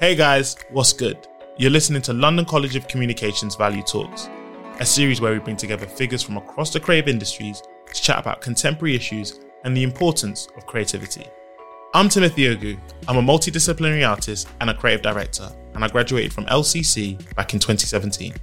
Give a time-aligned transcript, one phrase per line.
[0.00, 1.26] Hey guys, what's good?
[1.56, 4.28] You're listening to London College of Communications Value Talks,
[4.78, 8.40] a series where we bring together figures from across the creative industries to chat about
[8.40, 11.26] contemporary issues and the importance of creativity.
[11.94, 12.78] I'm Timothy Ogu.
[13.08, 17.58] I'm a multidisciplinary artist and a creative director, and I graduated from LCC back in
[17.58, 18.34] 2017.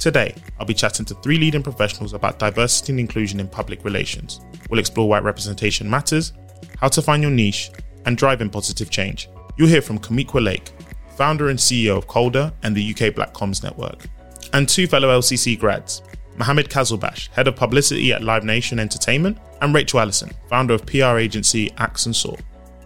[0.00, 4.40] Today, I'll be chatting to three leading professionals about diversity and inclusion in public relations.
[4.70, 6.32] We'll explore why representation matters,
[6.80, 7.70] how to find your niche,
[8.06, 9.28] and driving positive change.
[9.56, 10.72] You'll hear from Kamiqua Lake,
[11.16, 14.06] founder and CEO of Coldr and the UK Black Comms Network,
[14.52, 16.02] and two fellow LCC grads,
[16.36, 21.16] Mohammad Qazalbash, head of publicity at Live Nation Entertainment, and Rachel Allison, founder of PR
[21.16, 22.36] agency Axe and Saw.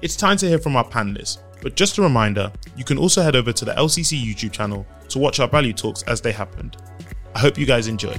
[0.02, 3.36] It's time to hear from our panelists, but just a reminder, you can also head
[3.36, 6.76] over to the LCC YouTube channel to watch our value talks as they happened.
[7.34, 8.14] I hope you guys enjoy.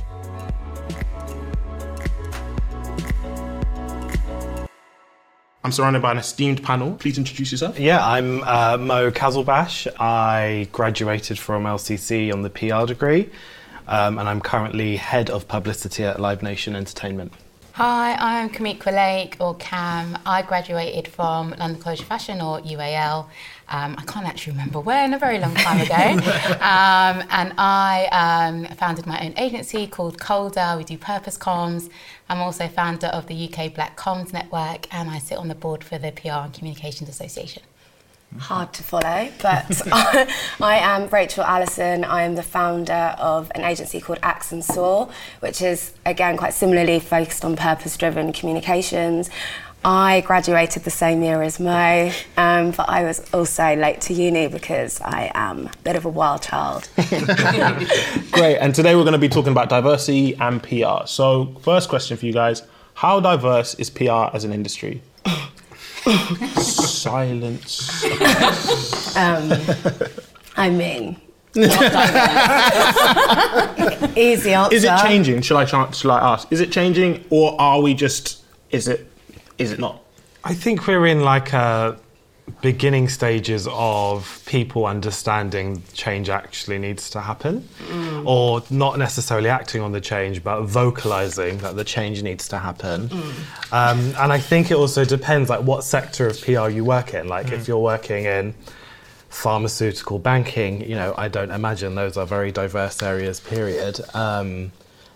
[5.64, 6.96] I'm surrounded by an esteemed panel.
[6.96, 7.80] Please introduce yourself.
[7.80, 9.88] Yeah, I'm uh, Mo Qazalbash.
[10.00, 13.30] I graduated from LCC on the PR degree,
[13.88, 17.34] um, and I'm currently head of publicity at Live Nation Entertainment.
[17.74, 20.18] Hi, I'm Kamiqua Lake, or Cam.
[20.26, 23.28] I graduated from London College of Fashion, or UAL.
[23.72, 25.96] Um, I can't actually remember when, a very long time ago.
[26.60, 30.78] um, and I um, founded my own agency called Coldr.
[30.78, 31.90] We do purpose comms.
[32.30, 35.84] I'm also founder of the UK Black Comms Network, and I sit on the board
[35.84, 37.63] for the PR and Communications Association
[38.40, 42.04] hard to follow, but I am Rachel Allison.
[42.04, 45.10] I am the founder of an agency called Axe and Saw,
[45.41, 49.30] which is again quite similarly focused on purpose-driven communications.
[49.84, 54.48] I graduated the same year as Mo, um, but I was also late to uni
[54.48, 56.88] because I am a bit of a wild child.
[58.32, 61.07] Great, and today we're going to be talking about diversity and PR.
[61.07, 62.62] So, first question for you guys
[62.93, 65.01] How diverse is PR as an industry?
[66.57, 68.03] Silence.
[69.16, 69.51] Um,
[70.57, 71.19] I mean,
[74.16, 74.75] easy answer.
[74.75, 75.41] Is it changing?
[75.41, 76.51] Shall I, shall I ask?
[76.51, 78.44] Is it changing, or are we just?
[78.69, 79.07] Is it?
[79.61, 80.01] Is it not?
[80.44, 81.97] I think we're in like a
[82.61, 88.25] beginning stages of people understanding change actually needs to happen mm.
[88.25, 93.07] or not necessarily acting on the change but vocalizing that the change needs to happen
[93.07, 93.73] mm.
[93.73, 97.27] um, and i think it also depends like what sector of pr you work in
[97.27, 97.53] like mm.
[97.53, 98.53] if you're working in
[99.29, 104.71] pharmaceutical banking you know i don't imagine those are very diverse areas period um,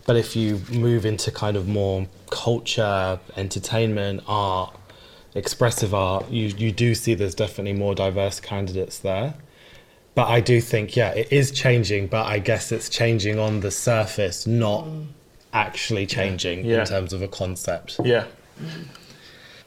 [0.05, 4.75] but if you move into kind of more culture entertainment art
[5.35, 9.35] expressive art, you, you do see there's definitely more diverse candidates there.
[10.15, 13.69] But I do think, yeah, it is changing, but I guess it's changing on the
[13.69, 15.07] surface, not mm.
[15.51, 16.79] actually changing yeah.
[16.79, 17.99] in terms of a concept.
[18.03, 18.23] Yeah.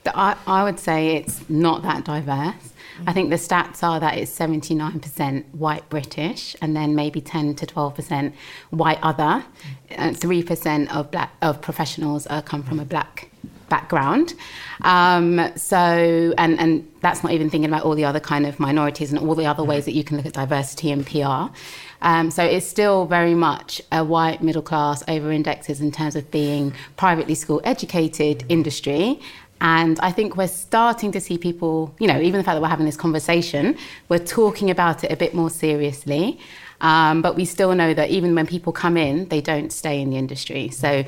[0.07, 2.73] I, I would say it's not that diverse.
[3.07, 7.67] I think the stats are that it's 79% white British and then maybe 10 to
[7.67, 8.33] 12%
[8.71, 9.45] white other.
[9.91, 13.31] And 3% of black of professionals come from a black
[13.69, 14.35] background.
[14.83, 19.13] Um, so, and, and that's not even thinking about all the other kind of minorities
[19.13, 21.55] and all the other ways that you can look at diversity in PR.
[22.01, 26.31] Um, so it's still very much a white middle class over indexes in terms of
[26.31, 29.21] being privately school educated industry.
[29.61, 32.69] And I think we're starting to see people, you know, even the fact that we're
[32.69, 33.77] having this conversation,
[34.09, 36.39] we're talking about it a bit more seriously.
[36.81, 40.11] Um, but we still know that even when people come in, they don't stay in
[40.11, 40.69] the industry.
[40.69, 41.05] So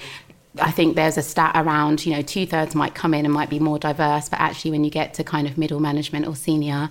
[0.61, 3.51] I think there's a stat around, you know, two thirds might come in and might
[3.51, 6.91] be more diverse, but actually, when you get to kind of middle management or senior,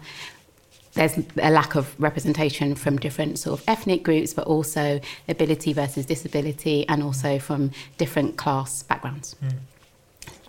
[0.93, 6.05] there's a lack of representation from different sort of ethnic groups, but also ability versus
[6.05, 9.35] disability, and also from different class backgrounds.
[9.43, 9.53] Mm.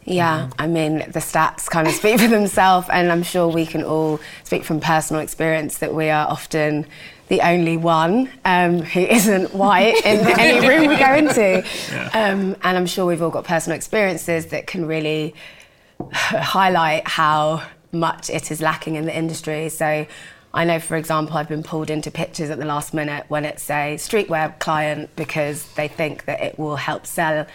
[0.05, 3.84] Yeah, I mean, the stats kind of speak for themselves, and I'm sure we can
[3.84, 6.87] all speak from personal experience that we are often
[7.28, 11.65] the only one um, who isn't white in any room we go into.
[11.93, 12.11] Yeah.
[12.12, 15.34] Um, and I'm sure we've all got personal experiences that can really
[16.12, 17.62] highlight how
[17.93, 19.69] much it is lacking in the industry.
[19.69, 20.06] So
[20.53, 23.70] I know, for example, I've been pulled into pictures at the last minute when it's
[23.70, 27.46] a streetwear client because they think that it will help sell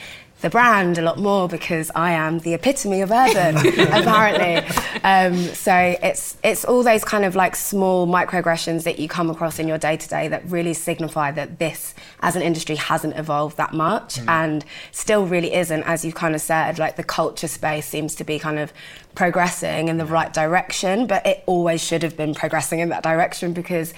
[0.42, 4.58] the brand a lot more because I am the epitome of urban, apparently.
[5.04, 5.74] Um, so
[6.04, 9.78] it's it's all those kind of like small microaggressions that you come across in your
[9.78, 14.16] day to day that really signify that this, as an industry, hasn't evolved that much
[14.16, 14.28] mm.
[14.28, 15.84] and still really isn't.
[15.84, 18.74] As you've kind of said, like the culture space seems to be kind of
[19.16, 23.54] progressing in the right direction, but it always should have been progressing in that direction
[23.54, 23.94] because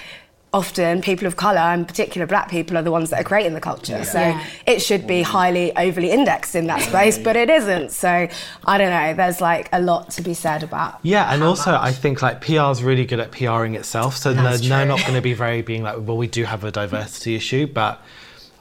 [0.54, 3.60] often people of colour and particular black people are the ones that are creating the
[3.60, 4.04] culture.
[4.06, 4.44] So Yeah.
[4.66, 7.92] it should be highly overly indexed in that space, but it isn't.
[7.92, 8.28] So
[8.66, 11.82] I don't know, there's like a lot to be said about Yeah, and also much.
[11.82, 14.16] I think like PR is really good at PRing itself.
[14.16, 16.64] So they're, That's they're not going to be very being like, well, we do have
[16.64, 18.02] a diversity issue, but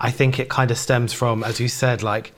[0.00, 2.32] I think it kind of stems from, as you said, like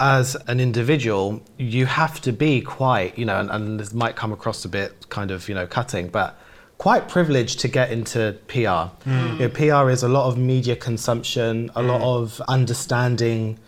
[0.00, 4.32] as an individual, you have to be quite, you know, and, and this might come
[4.32, 6.38] across a bit kind of, you know, cutting, but
[6.80, 8.88] quite privileged to get into PR.
[9.06, 9.38] Mm.
[9.38, 12.22] You know, PR is a lot of media consumption, a lot mm.
[12.22, 13.58] of understanding.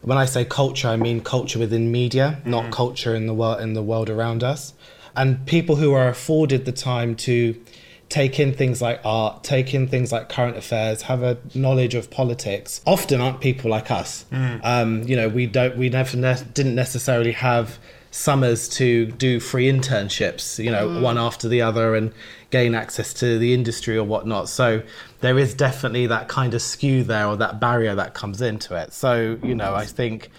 [0.00, 2.72] When I say culture, I mean culture within media, not mm.
[2.72, 4.72] culture in the world in the world around us.
[5.14, 7.60] And people who are afforded the time to
[8.08, 12.10] take in things like art, take in things like current affairs, have a knowledge of
[12.10, 12.80] politics.
[12.86, 14.24] Often aren't people like us.
[14.64, 17.78] Um, you know, we don't, we never ne- didn't necessarily have
[18.12, 22.12] summers to do free internships, you know, one after the other, and
[22.52, 24.48] gain access to the industry or whatnot.
[24.48, 24.82] So
[25.20, 28.92] there is definitely that kind of skew there, or that barrier that comes into it.
[28.92, 30.30] So you know, I think,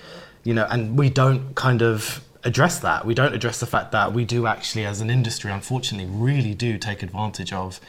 [0.45, 3.06] you know, and we don't kind of address that.
[3.06, 6.77] We don't address the fact that we do actually, as an industry, unfortunately, really do
[6.77, 7.81] take advantage of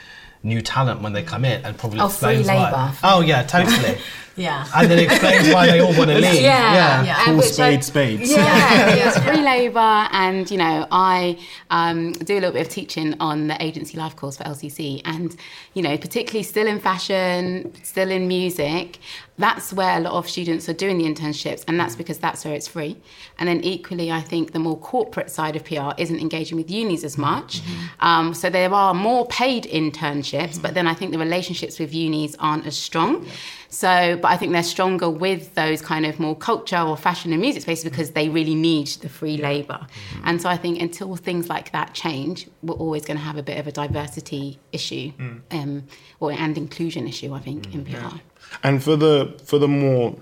[0.42, 2.94] new talent when they come in, and probably Oh, free explains why.
[3.04, 3.98] Oh yeah, totally.
[4.36, 4.66] Yeah.
[4.74, 6.40] and then explains why they all want to leave.
[6.42, 7.16] Yeah, Yeah.
[7.18, 8.30] and Call which I- spades spades.
[8.32, 11.38] Yeah, it's free labour, and you know, I
[11.70, 15.36] um, do a little bit of teaching on the agency life course for LCC, and
[15.74, 18.98] you know, particularly still in fashion, still in music.
[19.36, 22.54] That's where a lot of students are doing the internships, and that's because that's where
[22.54, 22.96] it's free.
[23.36, 27.02] And then equally, I think the more corporate side of PR isn't engaging with unis
[27.02, 27.60] as much.
[27.98, 32.36] Um, so there are more paid internships, but then I think the relationships with unis
[32.38, 33.26] aren't as strong.
[33.74, 37.40] So, but I think they're stronger with those kind of more culture or fashion and
[37.40, 39.80] music spaces because they really need the free labour.
[39.80, 40.22] Mm-hmm.
[40.24, 43.42] And so I think until things like that change, we're always going to have a
[43.42, 45.40] bit of a diversity issue mm.
[45.50, 45.82] um,
[46.20, 47.34] or and inclusion issue.
[47.34, 48.16] I think mm, in PR.
[48.62, 50.16] And for the for the more,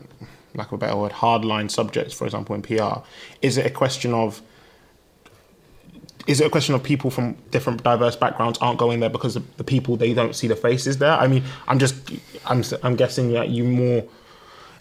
[0.55, 3.01] lack of a better word, hardline subjects, for example, in PR,
[3.43, 4.41] is it a question of
[6.27, 9.57] is it a question of people from different diverse backgrounds aren't going there because of
[9.57, 11.13] the people they don't see the faces there?
[11.13, 11.95] I mean, I'm just
[12.47, 14.05] I'm I'm guessing that you more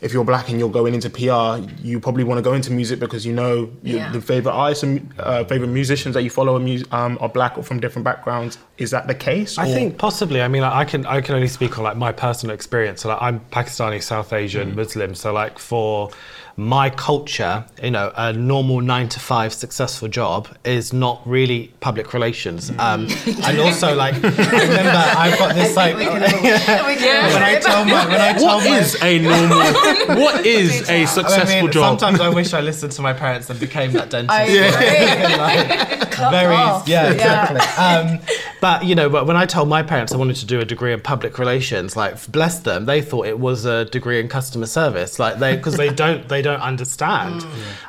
[0.01, 2.99] if you're black and you're going into PR, you probably want to go into music
[2.99, 4.11] because you know you, Yeah.
[4.11, 7.55] the favorite artists and uh, favorite musicians that you follow are, mu- um, are black
[7.55, 8.57] or from different backgrounds.
[8.79, 9.59] Is that the case?
[9.59, 10.41] I think possibly.
[10.41, 13.01] I mean, like, I can I can only speak on like my personal experience.
[13.01, 15.13] So, like, I'm Pakistani, South Asian, Muslim.
[15.13, 16.09] So like for
[16.57, 22.13] my culture, you know, a normal nine to five successful job is not really public
[22.13, 22.69] relations.
[22.77, 23.07] Um,
[23.43, 28.33] and also, like, I remember I've got this like when I tell my when I
[28.33, 29.57] tell What my is a normal?
[30.21, 31.99] what is a successful I mean, job?
[31.99, 34.31] Sometimes I wish I listened to my parents and became that dentist.
[34.31, 36.87] I Like, very, off.
[36.87, 37.59] yeah, exactly.
[37.83, 38.19] Um,
[38.61, 40.93] but you know, but when I told my parents I wanted to do a degree
[40.93, 45.17] in public relations, like bless them, they thought it was a degree in customer service,
[45.19, 47.43] like they because they don't they don't understand.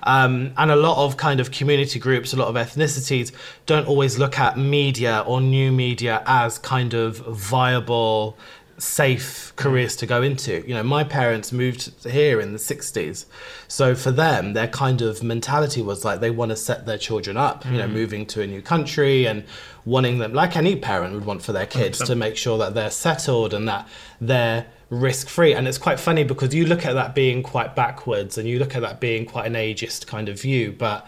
[0.05, 3.33] Um, and a lot of kind of community groups, a lot of ethnicities
[3.67, 8.37] don't always look at media or new media as kind of viable
[8.83, 10.67] safe careers to go into.
[10.67, 13.27] You know, my parents moved here in the 60s.
[13.69, 17.37] So for them, their kind of mentality was like they want to set their children
[17.37, 17.93] up, you know, mm.
[17.93, 19.45] moving to a new country and
[19.85, 22.91] wanting them, like any parent would want for their kids, to make sure that they're
[22.91, 23.89] settled and that
[24.21, 25.55] they're risk free.
[25.55, 28.75] And it's quite funny because you look at that being quite backwards and you look
[28.75, 31.07] at that being quite an ageist kind of view, but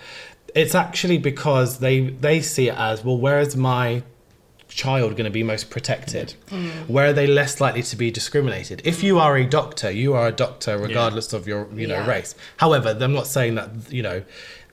[0.54, 4.04] it's actually because they they see it as well where is my
[4.74, 6.34] child going to be most protected?
[6.50, 6.88] Mm.
[6.88, 8.82] Where are they less likely to be discriminated?
[8.84, 12.08] If you are a doctor, you are a doctor regardless of your you know Yeah.
[12.08, 12.34] race.
[12.56, 14.22] However, I'm not saying that you know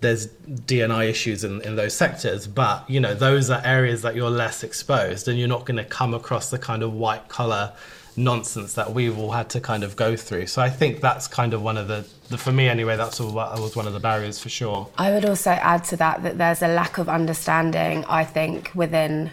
[0.02, 4.32] there's DNI issues in, in those sectors, but you know those are areas that you're
[4.32, 7.74] less exposed, and you're not going to come across the kind of white collar
[8.18, 10.46] nonsense that we've all had to kind of go through.
[10.48, 13.32] So I think that's kind of one of the, the for me anyway, that's all,
[13.32, 14.90] that was one of the barriers for sure.
[14.98, 19.32] I would also add to that that there's a lack of understanding, I think, within,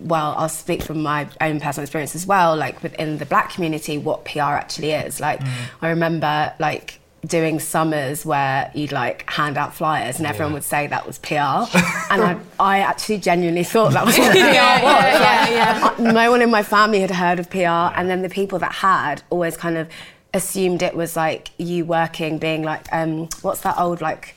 [0.00, 3.98] well, I'll speak from my own personal experience as well, like within the black community,
[3.98, 5.20] what PR actually is.
[5.20, 5.40] Like,
[5.82, 10.86] I remember, like, doing summers where you'd like hand out flyers and everyone would say
[10.86, 11.34] that was PR
[12.10, 16.30] and I, I actually genuinely thought that was what PR was yeah, yeah, Like, no
[16.30, 19.56] one in my family had heard of PR and then the people that had always
[19.56, 19.88] kind of
[20.34, 24.34] assumed it was like you working being like um what's that old like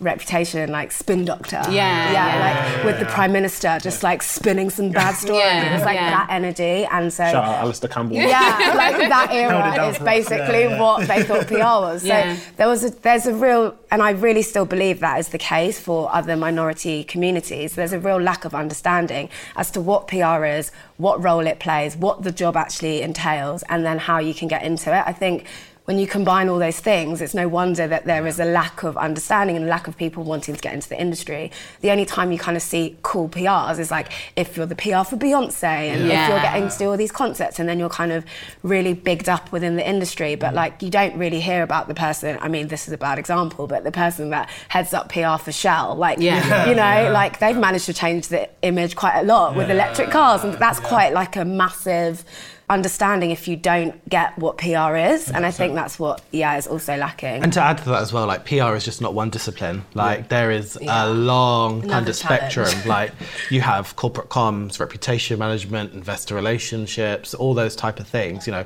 [0.00, 1.62] reputation like spin doctor.
[1.68, 2.76] Yeah, yeah, yeah.
[2.76, 5.40] like with the prime minister, just like spinning some bad stories.
[5.42, 6.10] Yeah, it's like yeah.
[6.10, 8.16] that energy, and so Shout out Alastair Campbell.
[8.16, 10.80] yeah, like that era is basically yeah, yeah.
[10.80, 12.00] what they thought PR was.
[12.10, 12.36] So Yeah.
[12.56, 15.78] there was a, there's a real, and I really still believe that is the case
[15.78, 17.74] for other minority communities.
[17.74, 21.96] There's a real lack of understanding as to what PR is, what role it plays,
[21.96, 25.04] what the job actually entails, and then how you can get into it.
[25.06, 25.46] I think.
[25.90, 28.96] When you combine all those things, it's no wonder that there is a lack of
[28.96, 31.50] understanding and a lack of people wanting to get into the industry.
[31.80, 35.02] The only time you kind of see cool PRs is like if you're the PR
[35.02, 38.12] for Beyonce and if you're getting to do all these concerts and then you're kind
[38.12, 38.24] of
[38.62, 40.36] really bigged up within the industry.
[40.36, 43.18] But like you don't really hear about the person i mean this is a bad
[43.18, 46.68] example but the person that heads up pr for shell like Yeah.
[46.68, 50.44] you know like they've managed to change the image quite a lot with electric cars.
[50.44, 52.24] And that's quite like a massive
[52.70, 56.66] understanding if you don't get what pr is and i think that's what yeah is
[56.66, 59.30] also lacking And to add to that as well, like PR is just not one
[59.30, 59.84] discipline.
[59.94, 61.04] Like there is Yeah.
[61.04, 62.66] a long Another kind of spectrum.
[62.66, 62.86] challenge.
[62.86, 63.12] like
[63.50, 68.46] you have corporate comms, reputation management, investor relationships, all those type of things.
[68.46, 68.64] You know,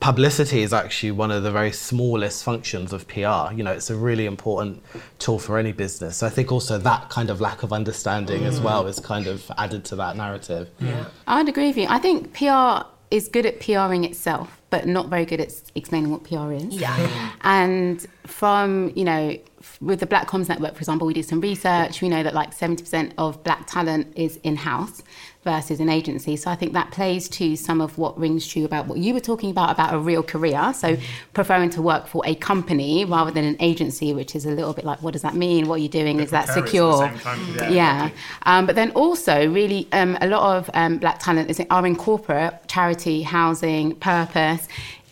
[0.00, 3.52] publicity is actually one of the very smallest functions of PR.
[3.54, 4.82] You know, it's a really important
[5.18, 6.18] tool for any business.
[6.18, 8.64] So I think also that kind of lack of understanding as mm.
[8.64, 10.68] well is kind of added to that narrative.
[10.80, 11.06] Yeah.
[11.26, 11.86] I would agree with you.
[11.88, 16.24] I think PR is good at PRing itself, but not very good at explaining what
[16.24, 16.64] PR is.
[16.74, 16.96] Yeah.
[16.96, 17.26] Mm-hmm.
[17.42, 21.40] And from, you know, f- with the Black Comms Network, for example, we did some
[21.40, 22.00] research.
[22.00, 25.02] We know that like 70% of black talent is in house
[25.46, 26.34] versus an agency.
[26.36, 29.20] So I think that plays to some of what rings true about what you were
[29.20, 30.72] talking about, about a real career.
[30.74, 30.96] So
[31.34, 34.84] preferring to work for a company rather than an agency, which is a little bit
[34.84, 35.68] like, what does that mean?
[35.68, 36.18] What are you doing?
[36.18, 37.70] Is that precarious at the secure?
[37.70, 37.70] yeah.
[37.70, 38.10] Yeah.
[38.42, 41.94] Um, but then also, really, um, a lot of um, black talent is, are in
[41.94, 44.66] corporate, charity, housing, purpose,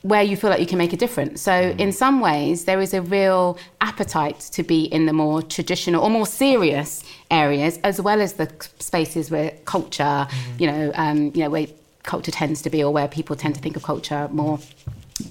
[0.04, 1.40] where you feel like you can make a difference.
[1.40, 6.04] So, in some ways, there is a real appetite to be in the more traditional
[6.04, 11.42] or more serious areas, as well as the spaces where culture, you know, um, you
[11.42, 11.66] know, where
[12.02, 14.58] culture tends to be, or where people tend to think of culture more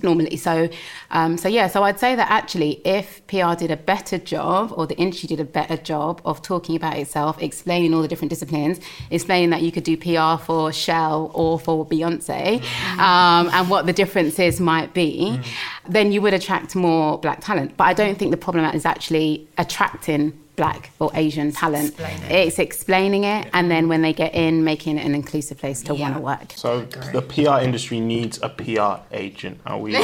[0.02, 0.38] normally.
[0.38, 0.70] So,
[1.12, 1.68] um, so yeah.
[1.68, 5.40] So I'd say that actually, if PR did a better job, or the industry did
[5.40, 8.80] a better job of talking about itself, explaining all the different disciplines,
[9.12, 12.62] explaining that you could do PR for Shell or for Beyonce,
[12.98, 15.40] um, and what the differences might be,
[15.88, 17.76] then you would attract more black talent.
[17.78, 21.96] But I don't think the problem is actually attracting black or Asian talent.
[22.30, 25.96] It's explaining it, and then when they get in, making it an inclusive place to
[25.96, 26.54] want to work.
[26.56, 29.60] So the PR industry needs a PR agent.
[29.66, 29.94] Are we?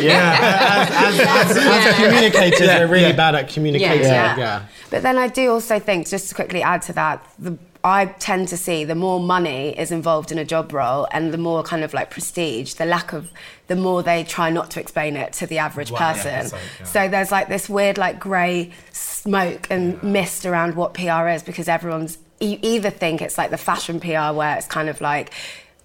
[0.00, 4.02] Yeah, as, as, as, as communicators, they're really bad at communicating.
[4.06, 4.36] Yeah.
[4.36, 4.66] yeah.
[4.90, 8.48] But then I do also think, just to quickly add to that, the, I tend
[8.48, 11.82] to see the more money is involved in a job role and the more kind
[11.82, 13.30] of like prestige, the lack of,
[13.68, 16.50] the more they try not to explain it to the average person.
[16.84, 21.68] So there's like this weird, like grey smoke and mist around what PR is because
[21.68, 25.32] everyone's, you either think it's like the fashion PR where it's kind of like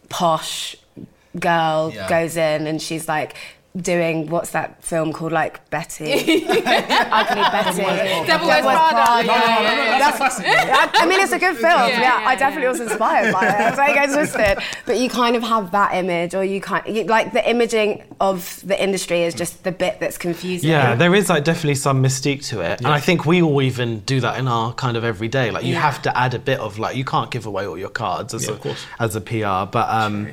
[0.09, 0.75] posh
[1.39, 2.07] girl Yeah.
[2.09, 3.35] goes in and she's like,
[3.75, 6.05] doing what's that film called like Betty
[6.47, 7.81] Ugly Betty
[8.25, 9.25] Devil Wears Prada.
[9.25, 9.99] Yeah, yeah, yeah.
[9.99, 11.65] That's- I, I mean, it's a good film.
[11.89, 13.51] Yeah, Yeah, I yeah, definitely was inspired by it.
[13.51, 14.57] I was like, I twisted.
[14.85, 18.61] But you kind of have that image, or you kind you, like the imaging of
[18.65, 20.69] the industry is just the bit that's confusing.
[20.69, 23.99] Yeah, there is like definitely some mystique to it, and I think we all even
[24.01, 25.51] do that in our kind of everyday.
[25.51, 25.81] Like you Yeah.
[25.81, 28.43] have to add a bit of like you can't give away all your cards as
[28.45, 28.85] Yeah, a of course.
[28.99, 30.29] as a PR, but um,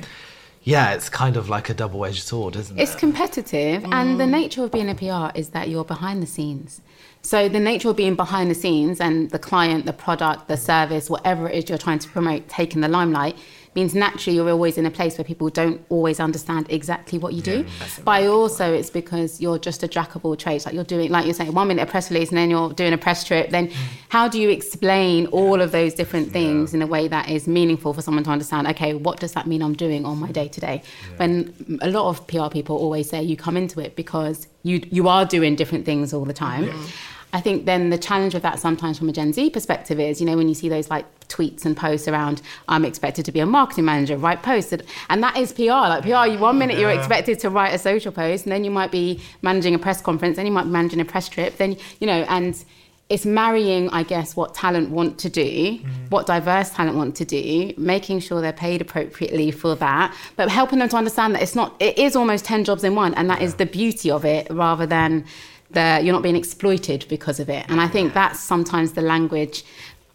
[0.63, 2.93] yeah, it's kind of like a double-edged sword, isn't It's it?
[2.93, 4.29] It's competitive, and the mm.
[4.29, 6.81] nature of being a PR is that you're behind the scenes.
[7.21, 11.09] So the nature of being behind the scenes and the client, the product, the service,
[11.09, 13.37] whatever it is you're trying to promote, taking the limelight,
[13.75, 17.41] means naturally you're always in a place where people don't always understand exactly what you
[17.41, 17.65] do.
[18.03, 20.65] But also it's because you're just a jack of all trades.
[20.65, 22.93] Like you're doing, like you're saying, one minute a press release and then you're doing
[22.93, 23.49] a press trip.
[23.49, 23.71] Then
[24.09, 27.93] how do you explain all of those different things in a way that is meaningful
[27.93, 28.67] for someone to understand?
[28.67, 30.83] Okay, what does that mean I'm doing on my day to day?
[31.17, 35.07] When a lot of PR people always say you come into it because you you
[35.07, 36.69] are doing different things all the time.
[37.33, 40.27] I think then the challenge with that sometimes from a Gen Z perspective is, you
[40.27, 43.45] know, when you see those like tweets and posts around, I'm expected to be a
[43.45, 44.71] marketing manager, write posts,
[45.09, 45.63] and- that is PR.
[45.63, 48.71] Like PR, you, one minute you're expected to write a social post, and then you
[48.71, 51.77] might be managing a press conference, then you might be managing a press trip, then
[51.99, 52.63] you know, and
[53.09, 55.41] it's marrying, I guess, what talent want to do,
[55.79, 55.83] mm.
[56.09, 60.79] what diverse talent want to do, making sure they're paid appropriately for that, but helping
[60.79, 63.41] them to understand that it's not, it is almost 10 jobs in one, and that
[63.41, 65.25] is the beauty of it rather than
[65.73, 67.65] the, you're not being exploited because of it.
[67.69, 69.63] And I think that's sometimes the language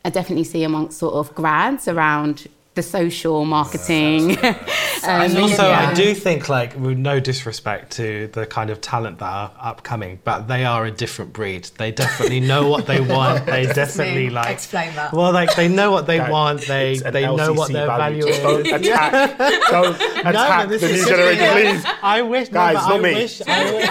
[0.04, 2.46] I definitely see amongst sort of grads around
[2.78, 4.38] the social marketing.
[5.04, 5.90] and um, also, yeah.
[5.90, 10.20] I do think, like, with no disrespect to the kind of talent that are upcoming,
[10.22, 11.64] but they are a different breed.
[11.76, 13.46] They definitely know what they want.
[13.46, 14.34] They definitely mean?
[14.34, 14.50] like.
[14.50, 15.12] Explain that.
[15.12, 16.60] Well, like they know what they Guys, want.
[16.68, 18.72] They it's an they know what LCC their value Just Don't is.
[18.72, 19.38] attack,
[19.70, 21.92] don't attack but this the is new such a- generation, please.
[22.02, 23.14] I wish, Guys, no, but not I me.
[23.14, 23.88] Wish, I,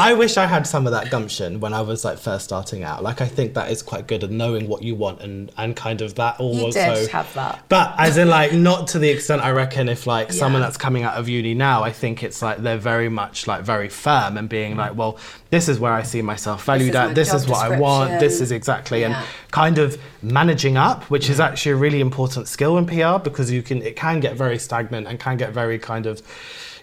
[0.00, 3.02] I wish I had some of that gumption when I was like first starting out.
[3.02, 6.00] Like I think that is quite good at knowing what you want and and kind
[6.00, 6.94] of that You also.
[6.94, 7.64] did have that.
[7.68, 11.02] But as in like not to the extent I reckon if like someone that's coming
[11.02, 14.48] out of uni now, I think it's like they're very much like very firm and
[14.48, 15.18] being like, well,
[15.50, 17.14] this is where I see myself valued is my at.
[17.14, 18.20] This is what I want.
[18.20, 19.16] This is exactly and
[19.50, 23.62] kind of managing up, which is actually a really important skill in PR because you
[23.62, 26.22] can it can get very stagnant and can get very kind of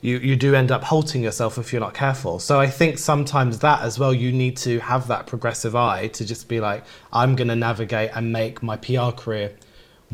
[0.05, 2.39] you, you do end up halting yourself if you're not careful.
[2.39, 6.25] So I think sometimes that as well, you need to have that progressive eye to
[6.25, 9.55] just be like, I'm going to navigate and make my PR career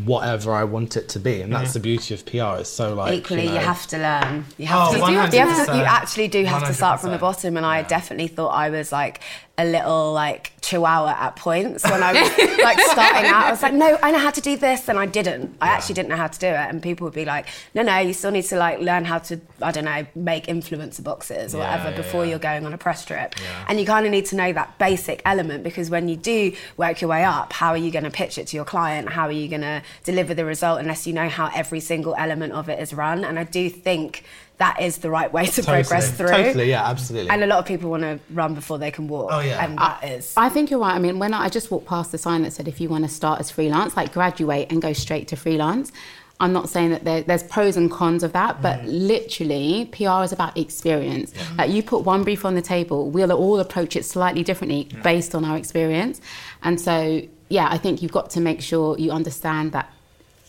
[0.05, 1.41] whatever I want it to be.
[1.41, 2.60] And that's the beauty of PR.
[2.62, 4.45] It's so like Equally, you, know- have to learn.
[4.57, 5.00] You have Oh, to.
[5.00, 5.33] 100%.
[5.33, 7.57] You, have to, you actually do have to start from the bottom.
[7.57, 9.19] And I definitely thought I was like
[9.62, 13.46] a little like chihuahua at points when I was like starting out.
[13.46, 15.56] I was like, no, I know how to do this, and I didn't.
[15.62, 16.53] I actually didn't know how to do it.
[16.56, 19.39] And people would be like, no, no, you still need to like learn how to,
[19.62, 22.32] I don't know, make influencer boxes or Yeah, whatever yeah, before yeah.
[22.32, 23.36] you're going on a press trip.
[23.41, 23.65] Yeah.
[23.68, 27.01] And you kind of need to know that basic element because when you do work
[27.01, 29.10] your way up, how are you going to pitch it to your client?
[29.10, 32.53] How are you going to deliver the result unless you know how every single element
[32.53, 33.24] of it is run?
[33.24, 34.24] And I do think
[34.62, 35.82] that is the right way to Totally.
[35.82, 36.27] progress through.
[36.27, 37.32] Totally, yeah, absolutely.
[37.32, 39.30] And a lot of people want to run before they can walk.
[39.34, 39.65] Oh, yeah.
[39.65, 40.36] And that is.
[40.38, 40.94] I think you're right.
[40.94, 43.03] I mean, when I, I just walked past the sign that said if you want
[43.03, 45.91] to start as freelance, like graduate and go straight to freelance.
[46.39, 48.89] I'm not saying that there, there's pros and cons of that, but mm-hmm.
[48.89, 51.34] literally, PR is about experience.
[51.56, 55.36] Like you put one brief on the table, we'll all approach it slightly differently based
[55.36, 56.20] on our experience.
[56.63, 59.91] And so, yeah, I think you've got to make sure you understand that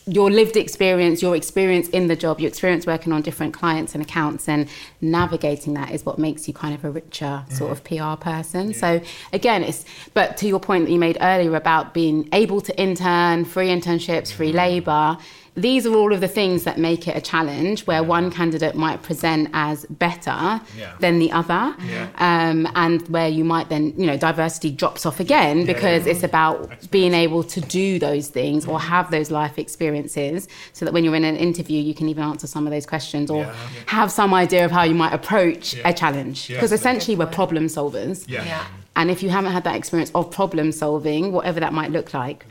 [0.06, 4.02] your lived experience, your experience in the job, your experience working on different clients and
[4.02, 4.68] accounts and
[5.00, 8.74] navigating that is what makes you kind of a richer sort of PR person.
[8.74, 9.00] So
[9.32, 13.44] again, it's but to your point that you made earlier about being able to intern,
[13.44, 14.56] free internships, free mm.
[14.56, 15.18] labor,
[15.54, 19.02] these are all of the things that make it a challenge where one candidate might
[19.02, 20.92] present as better Yeah.
[20.98, 22.08] than the other Yeah.
[22.16, 26.90] um, and where you might then you know diversity drops off again because it's about
[26.90, 31.14] being able to do those things or have those life experiences so that when you're
[31.16, 33.54] in an interview you can even answer some of those questions or Yeah.
[33.86, 35.88] have some idea of how you might approach Yeah.
[35.90, 36.56] a challenge Yeah.
[36.56, 38.42] because essentially we're problem solvers Yeah.
[38.46, 38.64] Yeah.
[38.96, 42.46] and if you haven't had that experience of problem solving whatever that might look like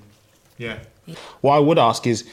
[0.60, 0.78] Yeah.
[1.42, 2.24] What I would ask is,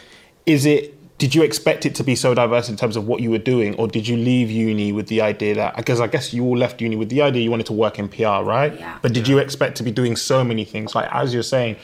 [0.49, 0.95] is it?
[1.19, 3.75] Did you expect it to be so diverse in terms of what you were doing,
[3.75, 5.77] or did you leave uni with the idea that?
[5.77, 8.09] Because I guess you all left uni with the idea you wanted to work in
[8.09, 8.73] PR, right?
[8.79, 8.99] Yeah.
[9.03, 10.95] But did you expect to be doing so many things?
[10.95, 11.77] Like as you're saying,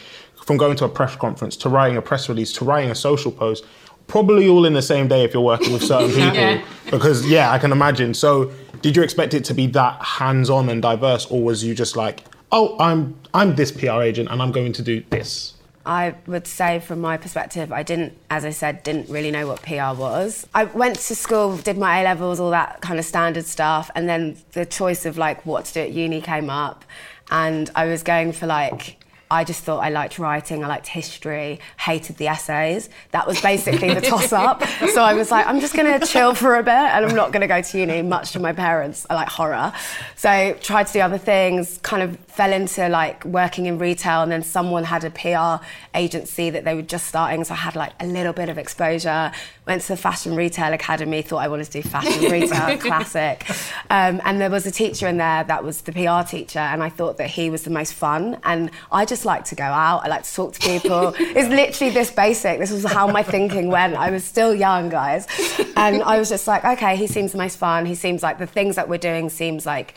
[0.44, 3.32] from going to a press conference to writing a press release to writing a social
[3.32, 3.64] post,
[4.06, 6.34] probably all in the same day if you're working with certain people.
[6.34, 6.64] Yeah.
[6.90, 8.14] Because yeah, I can imagine.
[8.14, 11.96] So did you expect it to be that hands-on and diverse, or was you just
[11.96, 15.53] like, oh, I'm I'm this PR agent and I'm going to do this?
[15.86, 19.62] I would say, from my perspective, I didn't, as I said, didn't really know what
[19.62, 20.46] PR was.
[20.54, 24.08] I went to school, did my A levels, all that kind of standard stuff, and
[24.08, 26.84] then the choice of like what to do at uni came up,
[27.30, 28.98] and I was going for like.
[29.30, 32.88] I just thought I liked writing, I liked history, hated the essays.
[33.10, 34.62] That was basically the toss up.
[34.92, 37.48] So I was like, I'm just gonna chill for a bit and I'm not gonna
[37.48, 39.06] go to uni, much to my parents.
[39.10, 39.72] I like horror.
[40.14, 44.32] So tried to do other things, kind of fell into like working in retail and
[44.32, 47.44] then someone had a PR agency that they were just starting.
[47.44, 49.30] So I had like a little bit of exposure.
[49.66, 53.48] Went to the Fashion Retail Academy, thought I wanted to do fashion retail, classic.
[53.88, 56.88] Um, and there was a teacher in there that was the PR teacher, and I
[56.88, 58.38] thought that he was the most fun.
[58.42, 61.14] And I just like to go out, I like to talk to people.
[61.18, 62.58] it's literally this basic.
[62.58, 63.94] This was how my thinking went.
[63.94, 65.28] I was still young, guys.
[65.76, 67.86] And I was just like, okay, he seems the most fun.
[67.86, 69.94] He seems like the things that we're doing seems like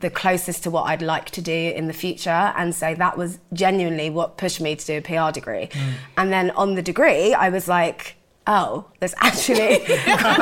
[0.00, 2.30] the closest to what I'd like to do in the future.
[2.30, 5.66] And so that was genuinely what pushed me to do a PR degree.
[5.66, 5.92] Mm.
[6.16, 10.38] And then on the degree, I was like, oh, there's actually not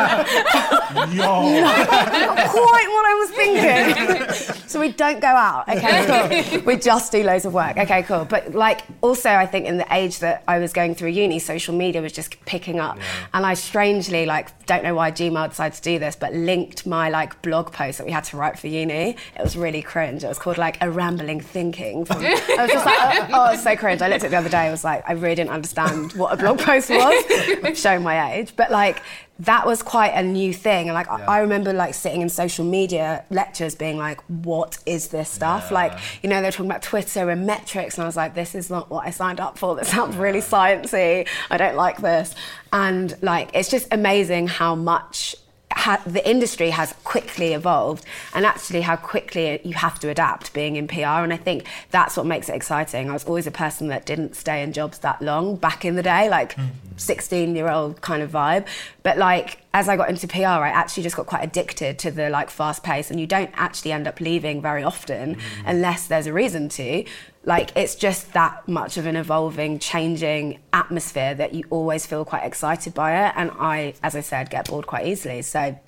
[2.51, 4.45] quite what I was thinking.
[4.77, 5.65] so we don't go out.
[5.77, 6.61] Okay, cool.
[6.63, 7.77] We just do loads of work.
[7.77, 8.25] Okay, cool.
[8.25, 11.75] But like also I think in the age that I was going through uni, social
[11.75, 12.99] media was just picking up.
[13.35, 17.11] And I strangely like don't know why Gmail decided to do this, but linked my
[17.11, 19.17] like blog post that we had to write for uni.
[19.39, 20.25] It was really cringe.
[20.25, 22.05] It was called like a rambling thinking.
[22.05, 24.01] From, I was just like, oh, oh, it's so cringe.
[24.01, 24.67] I looked at it the other day.
[24.69, 27.79] I was like, I really didn't understand what a blog post was.
[27.79, 29.03] Showing my age, but like
[29.41, 30.89] that was quite a new thing.
[30.89, 35.09] And like I- I remember like sitting in social media lectures being like, what is
[35.09, 35.71] this stuff?
[35.71, 38.71] Like, you know, they're talking about Twitter and metrics, and I was like, this is
[38.71, 39.75] not what I signed up for.
[39.77, 41.29] That sounds really sciencey.
[41.51, 42.35] I don't like this.
[42.73, 45.37] And like it's just amazing how much
[45.77, 50.77] ha- the industry has quickly evolved and actually how quickly you have to adapt being
[50.77, 51.23] in PR.
[51.25, 53.11] And I think that's what makes it exciting.
[53.11, 56.03] I was always a person that didn't stay in jobs that long back in the
[56.03, 56.71] day, like mm-hmm.
[56.97, 58.67] 16 year old kind of vibe.
[59.07, 62.29] But like, as I got into PR, I actually just got quite addicted to the
[62.29, 66.33] like fast pace, and you don't actually end up leaving very often unless there's a
[66.33, 67.05] reason to.
[67.45, 72.43] Like, it's just that much of an evolving, changing atmosphere that you always feel quite
[72.43, 73.35] excited by it.
[73.37, 75.41] And I, as I said, get bored quite easily.
[75.43, 75.79] So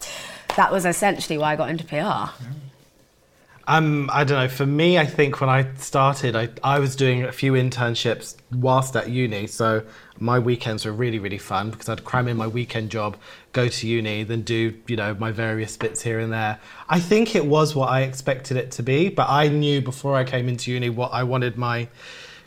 [0.54, 2.32] that was essentially why I got into PR.
[3.66, 4.48] Um, I don't know.
[4.48, 8.94] For me, I think when I started, I, I was doing a few internships whilst
[8.94, 9.48] at uni.
[9.48, 9.82] So
[10.20, 13.16] my weekends were really, really fun because I'd cram in my weekend job,
[13.52, 16.58] go to uni, then do, you know, my various bits here and there.
[16.88, 20.24] I think it was what I expected it to be, but I knew before I
[20.24, 21.88] came into uni what I wanted my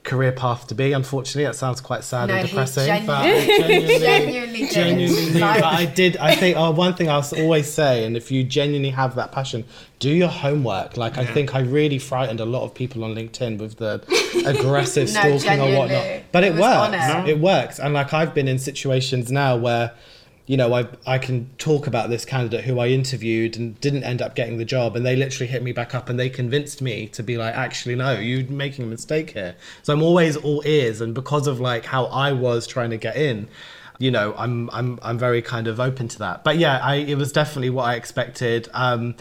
[0.04, 0.94] career path to be.
[0.94, 3.06] Unfortunately, that sounds quite sad No, and he depressing.
[3.06, 4.72] but I genuinely- genuinely, genuinely did.
[4.72, 6.18] genuinely But I did.
[6.18, 9.64] I think oh, one thing I'll always say, and if you genuinely have that passion,
[10.00, 10.98] do your homework.
[10.98, 14.02] Like I think I really frightened a lot of people on LinkedIn with the
[14.48, 15.90] aggressive No, stalking or whatnot.
[15.90, 16.24] genuinely.
[16.32, 16.76] But It it, was works.
[16.78, 17.28] honest.
[17.30, 17.80] It works.
[17.80, 19.92] And like I've been in situations now where.
[20.52, 24.22] You know, I I can talk about this candidate who I interviewed and didn't end
[24.22, 27.08] up getting the job, and they literally hit me back up and they convinced me
[27.08, 29.56] to be like, actually, no, you're making a mistake here.
[29.82, 33.16] So I'm always all ears, and because of like how I was trying to get
[33.16, 33.48] in,
[33.98, 36.44] you know, I'm I'm I'm very kind of open to that.
[36.44, 38.68] But yeah, I it was definitely what I expected.
[38.74, 39.16] Um,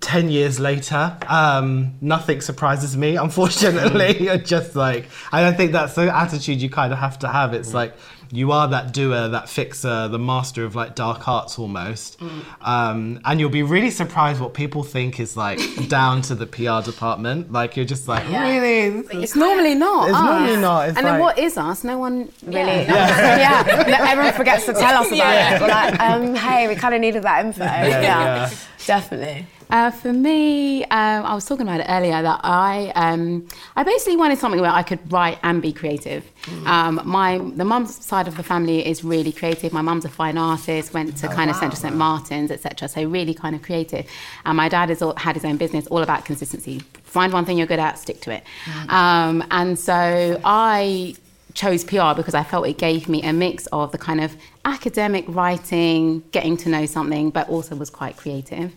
[0.00, 5.94] 10 years later um, nothing surprises me unfortunately You're just like i don't think that's
[5.94, 7.94] the attitude you kind of have to have it's like
[8.32, 12.20] you are that doer that fixer the master of like dark arts almost
[12.62, 16.80] um, and you'll be really surprised what people think is like down to the pr
[16.82, 20.08] department like you're just like really This It's normally not.
[20.08, 20.24] It's us.
[20.24, 21.84] normally not, it's and then what is us?
[21.84, 22.56] No one really.
[22.86, 23.84] yeah.
[23.86, 25.60] No, everyone forgets to tell us about it.
[25.60, 27.64] We're like, um, hey, we kind of needed that info.
[27.64, 28.50] Yeah, yeah.
[28.86, 29.46] definitely.
[29.72, 34.16] Uh, for me, um, I was talking about it earlier that I um, I basically
[34.16, 36.30] wanted something where I could write and be creative.
[36.66, 39.72] Um, my the mum's side of the family is really creative.
[39.72, 42.86] My mum's a fine artist, went to kind of Central St Martins, etc.
[42.86, 44.06] So really kind of creative.
[44.44, 46.80] And my dad has all, had his own business, all about consistency.
[47.04, 48.44] Find one thing you're good at, stick to it.
[48.90, 51.14] Um, and so I
[51.54, 55.24] chose PR because I felt it gave me a mix of the kind of academic
[55.28, 58.74] writing, getting to know something, but also was quite creative.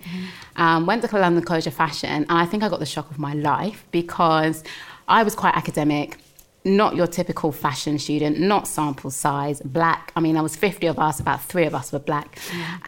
[0.55, 3.19] Um, went to London College of Fashion, and I think I got the shock of
[3.19, 4.63] my life because
[5.07, 6.17] I was quite academic.
[6.65, 10.11] Not your typical fashion student, not sample size, black.
[10.15, 12.39] I mean, there was 50 of us, about three of us were black,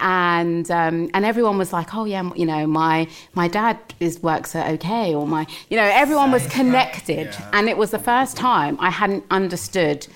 [0.02, 4.56] and um, and everyone was like, oh yeah, you know, my my dad is works
[4.56, 8.78] at OK, or my, you know, everyone was connected, and it was the first time
[8.80, 10.08] I hadn't understood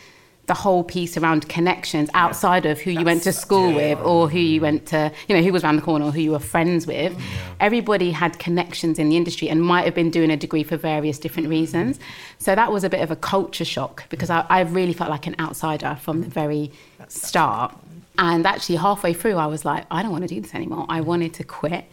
[0.52, 4.38] the whole piece around connections outside of who you went to school with or who
[4.38, 4.64] you mm.
[4.64, 7.18] went to, you know, who was around the corner or who you were friends with.
[7.62, 11.18] Everybody had connections in the industry and might have been doing a degree for various
[11.20, 11.98] different reasons.
[11.98, 12.02] Mm.
[12.40, 15.26] So that was a bit of a culture shock because I, I really felt like
[15.26, 16.74] an outsider from the very
[17.08, 17.74] start.
[18.22, 20.86] And actually, halfway through, I was like, I don't want to do this anymore.
[20.88, 21.86] I wanted to quit.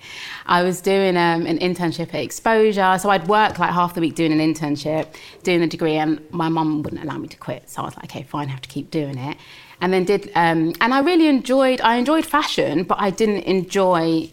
[0.44, 2.98] I was doing um, an internship at Exposure.
[3.00, 5.06] So I'd work like half the week doing an internship,
[5.42, 7.70] doing the degree, and my mum wouldn't allow me to quit.
[7.70, 9.38] So I was like, okay, fine, I have to keep doing it.
[9.80, 14.30] And then did, um, and I really enjoyed, I enjoyed fashion, but I didn't enjoy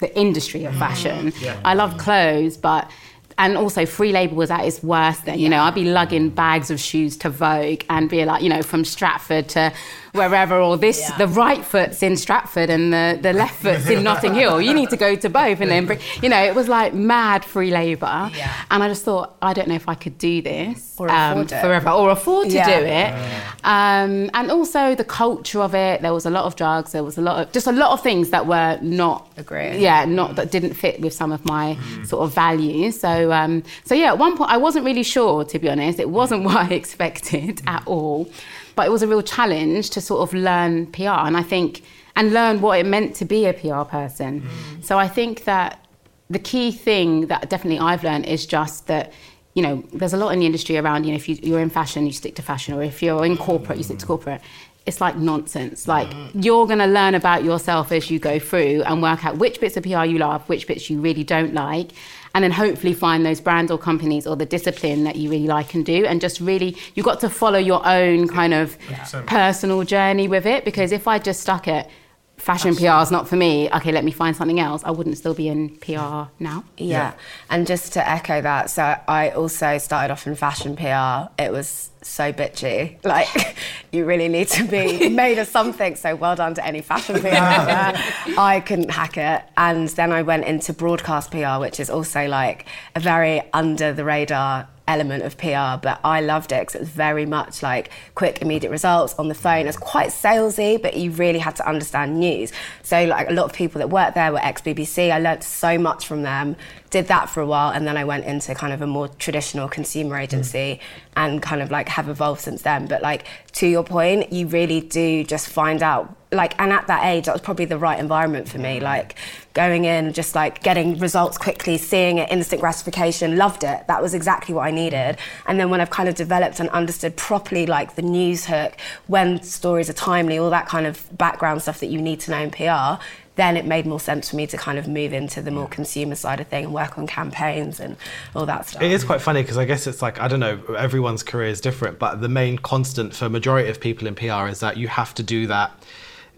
[0.00, 1.32] the industry of fashion.
[1.64, 2.90] I love clothes, but
[3.38, 6.70] and also free label was at its worst then you know i'd be lugging bags
[6.70, 9.72] of shoes to vogue and be like you know from stratford to
[10.12, 14.34] wherever or this the right foot's in stratford and the, the left foot's in notting
[14.34, 14.60] hill.
[14.60, 17.44] You need to go to both and then bring you know it was like mad
[17.44, 18.30] free labor.
[18.34, 18.52] Yeah.
[18.70, 21.50] and i just thought i don't know if i could do this Or it.
[21.50, 22.80] forever or afford to Yeah.
[22.80, 23.38] do it.
[23.64, 26.00] Um, and also the culture of it.
[26.02, 26.92] There was a lot of drugs.
[26.92, 29.78] There was a lot of just a lot of things that were not Agree.
[29.78, 32.98] yeah not that didn't fit with some of my sort of values.
[32.98, 35.98] So um, so yeah at one point i wasn't really sure to be honest.
[35.98, 37.68] It wasn't what i expected mm.
[37.68, 38.28] at all.
[38.74, 41.82] But it was a real challenge to sort of learn pr and i think
[42.16, 44.42] and learn what it meant to be a pr person.
[44.42, 44.84] Mm.
[44.84, 45.84] So i think that
[46.30, 49.12] the key thing that definitely i've learned is just that
[49.54, 51.70] you know there's a lot in the industry around you know if you, you're in
[51.70, 52.74] fashion you stick to fashion.
[52.74, 54.40] Or if you're in corporate you stick to corporate.
[54.86, 55.86] It's like nonsense.
[55.86, 56.44] Like mm.
[56.44, 59.76] you're going to learn about yourself as you go through and work out which bits
[59.76, 61.90] of PR you love, which bits you really don't like,
[62.38, 65.74] and then hopefully find those brands or companies or the discipline that you really like
[65.74, 69.26] and do and just really you've got to follow your own kind of 100%.
[69.26, 71.90] personal journey with it because if I just stuck at
[72.36, 75.34] fashion PR is not for me, okay, let me find something else, I wouldn't still
[75.34, 76.62] be in PR now.
[76.76, 77.14] Yeah.
[77.50, 81.28] And just to echo that, so I also started off in fashion PR.
[81.42, 83.02] It was so bitchy.
[83.04, 83.56] Like,
[83.92, 85.96] you really need to be made of something.
[85.96, 87.28] So, well done to any fashion PR.
[87.28, 87.96] out.
[88.38, 89.42] I couldn't hack it.
[89.56, 94.04] And then I went into broadcast PR, which is also like a very under the
[94.04, 98.40] radar element of PR, but I loved it because it was very much like quick,
[98.40, 99.66] immediate results on the phone.
[99.66, 102.52] It's quite salesy, but you really had to understand news.
[102.82, 105.12] So like a lot of people that worked there were ex BBC.
[105.12, 106.56] I learned so much from them.
[106.90, 109.68] Did that for a while, and then I went into kind of a more traditional
[109.68, 110.22] consumer mm.
[110.22, 110.80] agency
[111.16, 112.86] and kind of like have evolved since then.
[112.86, 117.04] But like to your point, you really do just find out like and at that
[117.04, 118.80] age that was probably the right environment for me.
[118.80, 119.16] Like
[119.58, 123.84] going in just like getting results quickly seeing it instant gratification loved it.
[123.88, 125.18] That was exactly what i needed.
[125.46, 128.76] And then when i've kind of developed and understood properly like the news hook
[129.08, 132.38] when stories are timely all that kind of background stuff that you need to know
[132.38, 133.02] in pr
[133.34, 136.14] then it made more sense for me to kind of move into the more consumer
[136.14, 137.96] side of thing and work on campaigns and
[138.34, 138.82] all that stuff.
[138.82, 141.60] It is quite funny because I guess it's like I don't know everyone's career is
[141.60, 145.14] different, but the main constant for majority of people in PR is that you have
[145.14, 145.70] to do that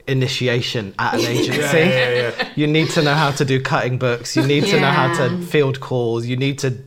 [0.06, 2.46] initiation at an agency.
[2.56, 4.36] You need to know how to do cutting books.
[4.36, 6.26] You need to know how to field calls.
[6.26, 6.78] You need to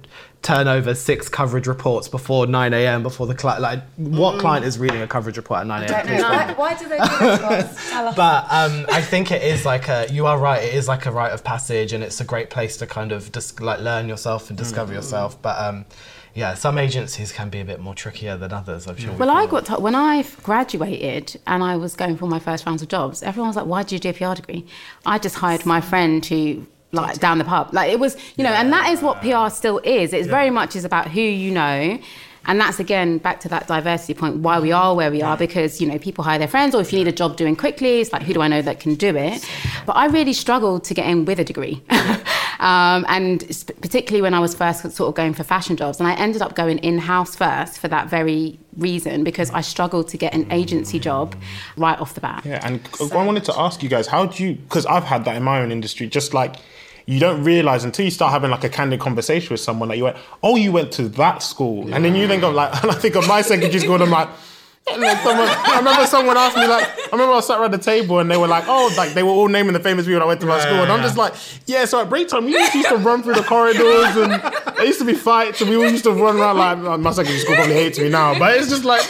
[0.41, 3.01] turn over six coverage reports before 9 a.m.
[3.01, 3.61] before the client.
[3.61, 6.05] Like, what client is reading a coverage report at 9 a.m.?
[6.05, 6.37] Please tell me.
[6.37, 7.43] why, why do they do that
[8.03, 8.15] us?
[8.15, 10.07] But um, I think it is like a.
[10.11, 10.61] You are right.
[10.61, 13.31] It is like a rite of passage, and it's a great place to kind of
[13.31, 15.41] dis- like learn yourself and discover yourself.
[15.41, 15.85] But um,
[16.35, 18.87] yeah, some agencies can be a bit more trickier than others.
[18.87, 19.11] I'm sure.
[19.11, 22.65] we Well, I got to, when I graduated and I was going for my first
[22.65, 23.21] rounds of jobs.
[23.21, 24.65] Everyone was like, "Why did you do a PR degree?"
[25.05, 27.73] I just hired my friend to like down the pub.
[27.73, 30.13] Like it was, you know, and that is what PR still is.
[30.13, 31.99] It's very much is about who you know.
[32.45, 35.79] And that's again back to that diversity point, why we are where we are, because
[35.79, 38.11] you know people hire their friends, or if you need a job doing quickly, it's
[38.11, 39.47] like who do I know that can do it?
[39.85, 41.81] But I really struggled to get in with a degree,
[42.59, 46.07] um, and sp- particularly when I was first sort of going for fashion jobs, and
[46.07, 50.17] I ended up going in house first for that very reason because I struggled to
[50.17, 51.35] get an agency job
[51.77, 52.43] right off the bat.
[52.45, 54.55] Yeah, and I wanted to ask you guys, how do you?
[54.55, 56.07] Because I've had that in my own industry.
[56.07, 56.55] Just like
[57.05, 60.05] you don't realize until you start having like a candid conversation with someone that you
[60.05, 62.95] went, oh, you went to that school, and then you think of like, and I
[62.95, 64.29] think of my secondary school, and I'm like.
[64.91, 67.77] and then someone, I remember someone asked me like, I remember I sat around the
[67.77, 70.27] table and they were like, oh, like they were all naming the famous people that
[70.27, 71.33] went to my school, and I'm just like,
[71.67, 71.85] yeah.
[71.85, 74.33] So at break time, we used to run through the corridors, and
[74.75, 77.39] there used to be fights, and we all used to run around like my secondary
[77.39, 79.01] school probably hates me now, but it's just like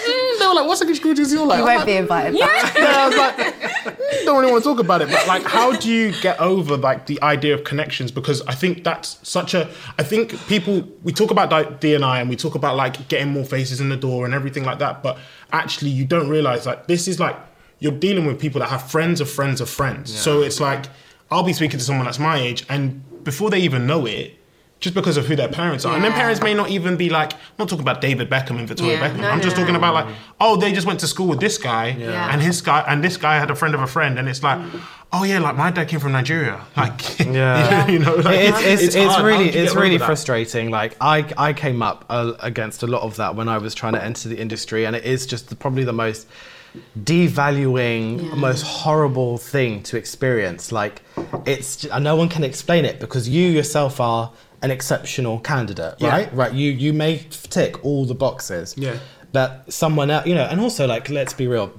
[0.53, 1.57] were like, what's secondary school do you feel like?
[1.57, 2.75] You oh, won't like, be invited back.
[2.77, 5.91] yeah, I was like, don't really want to talk about it, but like, how do
[5.91, 8.11] you get over like the idea of connections?
[8.11, 9.69] Because I think that's such a.
[9.97, 13.29] I think people we talk about D and I and we talk about like getting
[13.29, 15.17] more faces in the door and everything like that, but
[15.51, 17.35] actually you don't realize like this is like
[17.79, 20.13] you're dealing with people that have friends of friends of friends.
[20.13, 20.85] So it's like
[21.31, 24.39] I'll be speaking to someone that's my age, and before they even know it.
[24.83, 27.31] Just because of who their parents are, and their parents may not even be like.
[27.31, 29.03] I'm not talking about David Beckham and Victoria Yeah.
[29.09, 29.19] Beckham.
[29.21, 29.61] No, I'm no, just no.
[29.63, 32.31] talking about like, oh, they just went to school with this guy, Yeah.
[32.33, 34.59] and his guy, and this guy had a friend of a friend, and it's like,
[35.13, 37.87] oh yeah, like my dad came from Nigeria, like, Yeah.
[37.93, 39.21] you know, like, it's, it's, it's, hard.
[39.21, 40.69] How really it's really frustrating.
[40.69, 43.93] Like I I came up uh, against a lot of that when I was trying
[43.93, 46.27] to enter the industry, and it is just the, probably the most
[46.99, 48.35] devaluing, Yeah.
[48.35, 50.71] most horrible thing to experience.
[50.73, 51.01] Like
[51.45, 54.31] it's no one can explain it because you yourself are
[54.63, 56.09] an exceptional candidate, Yeah.
[56.09, 56.33] right?
[56.33, 56.53] Right.
[56.53, 58.73] You you may tick all the boxes.
[58.77, 58.97] Yeah.
[59.31, 61.71] But someone else, you know, and also like let's be real.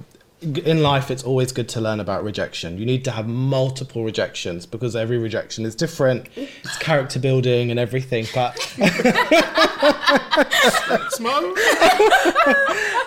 [0.66, 2.76] In life, it's always good to learn about rejection.
[2.76, 6.26] You need to have multiple rejections because every rejection is different.
[6.36, 8.26] It's character building and everything.
[8.34, 8.52] But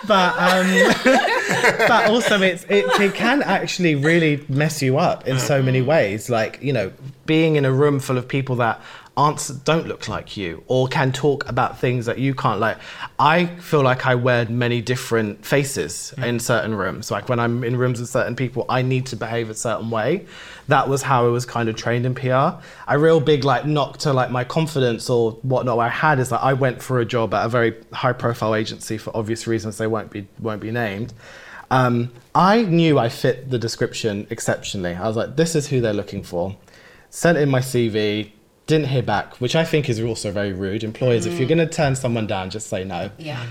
[0.06, 0.66] but um,
[1.88, 6.28] but also it's it, it can actually really mess you up in so many ways.
[6.28, 6.90] Like you know,
[7.26, 8.80] being in a room full of people that
[9.18, 12.78] aren't don't look like you or can talk about things that you can't like
[13.18, 17.10] i feel like i wear many different faces in certain rooms.
[17.10, 20.24] Like when i'm in rooms with certain people i need to behave a certain way.
[20.68, 23.98] That was how i was kind of trained in pr a real big like knock
[23.98, 27.34] to like my confidence or whatnot i had is that i went for a job
[27.34, 31.12] at a very high profile agency for obvious reasons they won't be won't be named.
[31.70, 34.94] Um, I knew I fit the description exceptionally.
[34.94, 36.56] I was like, this is who they're looking for.
[37.10, 38.32] Sent in my CV,
[38.68, 40.84] didn't hear back, which I think is also very rude.
[40.84, 41.56] Employers, if you're mm.
[41.56, 43.10] going to turn someone down, just say no.
[43.18, 43.44] Yeah.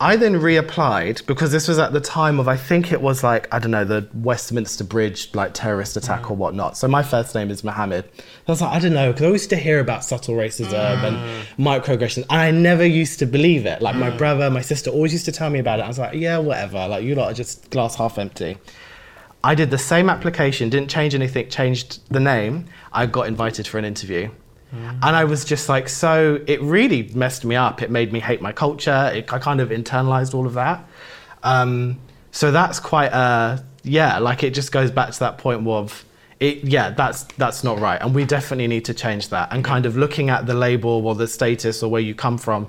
[0.00, 3.52] I then reapplied because this was at the time of I think it was like
[3.52, 6.30] I don't know the Westminster Bridge like terrorist attack mm.
[6.30, 6.76] or whatnot.
[6.76, 8.04] So my first name is Mohammad.
[8.46, 11.16] I was like I don't know because I used to hear about subtle racism and
[11.16, 11.42] mm.
[11.58, 13.82] microaggressions, and I never used to believe it.
[13.82, 15.82] Like my brother, my sister always used to tell me about it.
[15.82, 16.86] I was like, yeah, whatever.
[16.86, 18.56] Like you lot are just glass half empty.
[19.42, 22.66] I did the same application, didn't change anything, changed the name.
[22.92, 24.30] I got invited for an interview.
[24.72, 27.80] And I was just like, so it really messed me up.
[27.82, 29.10] It made me hate my culture.
[29.14, 30.86] It, I kind of internalized all of that.
[31.42, 31.98] Um,
[32.32, 36.04] so that's quite a, yeah, like it just goes back to that point of,
[36.40, 39.52] it, yeah, that's that's not right, and we definitely need to change that.
[39.52, 42.68] And kind of looking at the label or the status or where you come from,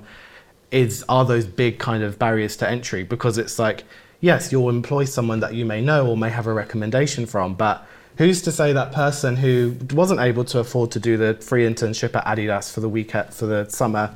[0.70, 3.84] is are those big kind of barriers to entry because it's like
[4.20, 7.86] yes you'll employ someone that you may know or may have a recommendation from but
[8.20, 12.14] who's to say that person who wasn't able to afford to do the free internship
[12.14, 14.14] at adidas for the week at, for the summer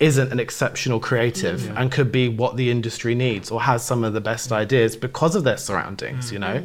[0.00, 4.12] isn't an exceptional creative and could be what the industry needs or has some of
[4.12, 6.62] the best ideas because of their surroundings you know?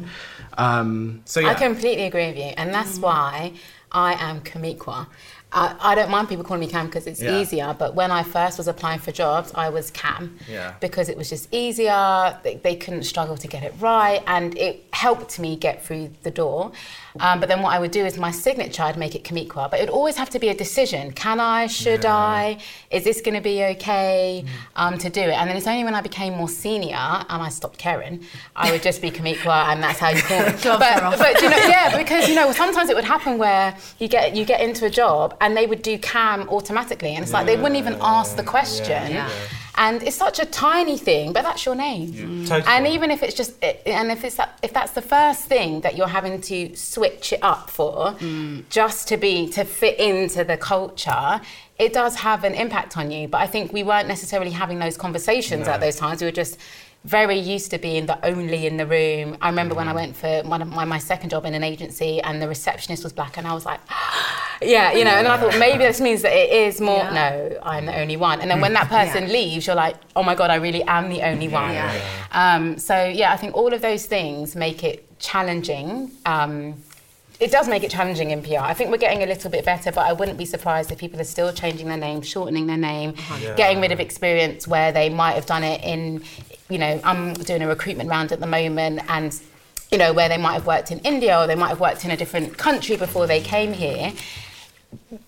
[0.58, 1.52] Um, so yeah.
[1.52, 3.54] I completely agree with you, and that's why
[3.90, 5.06] I am Kamiqua.
[5.54, 7.38] Uh, I don't mind people calling me Cam because it's Yeah.
[7.38, 10.74] easier, but when I first was applying for jobs, I was Cam Yeah.
[10.80, 12.36] because it was just easier.
[12.42, 16.32] They, they couldn't struggle to get it right, and it helped me get through the
[16.32, 16.72] door.
[17.20, 19.78] Um, but then what I would do is my signature, I'd make it Kamiqua, but
[19.78, 21.12] it would always have to be a decision.
[21.12, 21.68] Can I?
[21.68, 22.58] Should I?
[22.90, 25.32] Is this going to be okay um, to do it?
[25.32, 28.24] And then it's only when I became more senior and I stopped caring,
[28.56, 30.60] I would just be Kamiqua, and that's how you call it.
[30.64, 34.34] but, but you know, yeah, because you know, sometimes it would happen where you get
[34.34, 37.56] you get into a job and they would do cam automatically, and it's like they
[37.56, 39.12] wouldn't even ask the question.
[39.76, 42.12] And it's such a tiny thing, but that's your name.
[42.12, 42.48] Mm.
[42.48, 42.72] Totally.
[42.72, 45.96] And even if it's just, and if it's that, if that's the first thing that
[45.96, 48.68] you're having to switch it up for, mm.
[48.68, 51.40] just to be to fit into the culture,
[51.78, 53.26] it does have an impact on you.
[53.26, 56.20] But I think we weren't necessarily having those conversations at those times.
[56.20, 56.58] We were just
[57.04, 59.36] very used to being the only in the room.
[59.40, 62.20] I remember when I went for one of my, my second job in an agency,
[62.22, 63.80] and the receptionist was black, and I was like.
[64.62, 67.02] Yeah, you know, and I thought maybe this means that it is more.
[67.10, 68.40] No, I'm the only one.
[68.40, 71.22] And then when that person leaves, you're like, oh my god, I really am the
[71.22, 71.76] only one.
[72.32, 76.12] Um, so yeah, I think all of those things make it challenging.
[76.24, 76.76] Um,
[77.40, 78.60] it does make it challenging in PR.
[78.60, 81.20] I think we're getting a little bit better, but I wouldn't be surprised if people
[81.20, 83.14] are still changing their name, shortening their name,
[83.56, 86.22] getting rid of experience where they might have done it in,
[86.70, 89.38] you know, I'm doing a recruitment round at the moment and
[89.92, 92.10] you know, where they might have worked in India or they might have worked in
[92.10, 94.12] a different country before they came here.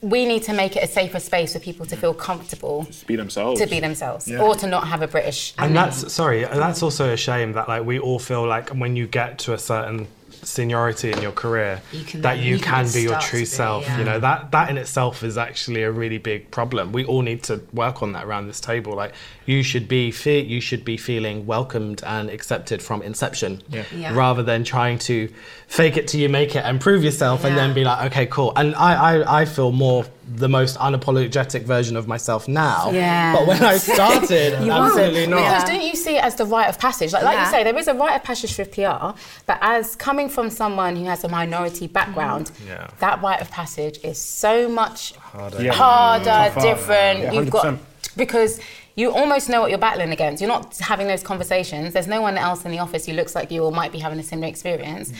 [0.01, 3.17] We need to make it a safer space for people to feel comfortable to Be
[3.17, 3.61] themselves.
[3.61, 4.41] to be themselves Yeah.
[4.43, 5.75] or to not have a British and name.
[5.75, 9.07] that's sorry and that's also a shame that like we all feel like when you
[9.07, 10.07] get to a certain
[10.43, 13.43] seniority in your career You can that you you can can be your true to
[13.43, 13.99] be, self yeah.
[13.99, 17.43] you know that that in itself is actually a really big problem we all need
[17.45, 19.13] to work on that around this table like
[19.47, 23.85] you should be fe- you should be feeling welcomed and accepted from inception Yeah.
[23.95, 24.15] Yeah.
[24.15, 25.29] rather than trying to
[25.67, 28.53] fake it till you make it and prove yourself and then be like okay cool
[28.57, 33.35] and I, I i feel more the most unapologetic version of myself now Yeah.
[33.37, 36.79] but when i started absolutely not Because don't you see it as the rite of
[36.79, 37.13] passage?
[37.13, 37.45] Like, like Yeah.
[37.47, 40.95] you say, there is a rite of passage for PR, but as coming from someone
[40.97, 42.69] who has a minority background, mm.
[42.69, 42.89] Yeah.
[43.01, 45.73] that rite of passage is so much harder, Yeah.
[45.75, 46.61] Tougher.
[46.61, 47.19] different.
[47.21, 47.77] Yeah, You've got
[48.17, 48.61] because
[48.95, 50.41] you almost know what you're battling against.
[50.41, 51.93] You're not having those conversations.
[51.93, 54.19] There's no one else in the office who looks like you or might be having
[54.19, 55.11] a similar experience.
[55.11, 55.17] Mm.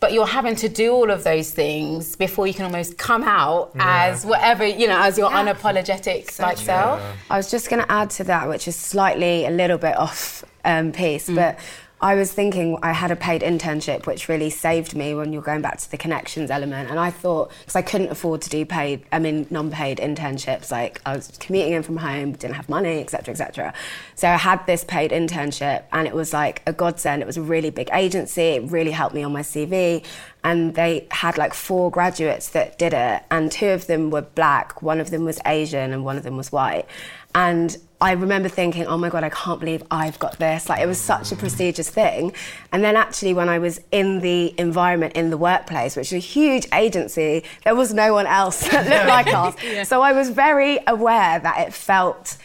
[0.00, 3.72] But you're having to do all of those things before you can almost come out
[3.78, 7.02] as whatever, you know, as your unapologetic like self.
[7.28, 10.42] I was just going to add to that, which is slightly a little bit off
[10.64, 11.58] um, piece, but
[12.02, 15.60] I was thinking I had a paid internship, which really saved me when you're going
[15.60, 16.88] back to the connections element.
[16.88, 21.02] And I thought, because I couldn't afford to do paid, I mean, non-paid internships, like
[21.04, 23.74] I was commuting in from home, didn't have money, etc., etc.
[24.14, 27.20] So I had this paid internship, and it was like a godsend.
[27.20, 28.42] It was a really big agency.
[28.42, 30.02] It really helped me on my CV.
[30.42, 34.80] And they had like four graduates that did it, and two of them were black,
[34.80, 36.86] one of them was Asian, and one of them was white.
[37.34, 40.68] And I remember thinking, oh my God, I can't believe I've got this.
[40.68, 42.32] Like, it was such a prestigious thing.
[42.72, 46.18] And then, actually, when I was in the environment in the workplace, which is a
[46.18, 49.26] huge agency, there was no one else that looked like
[49.80, 49.88] us.
[49.88, 52.38] So I was very aware that it felt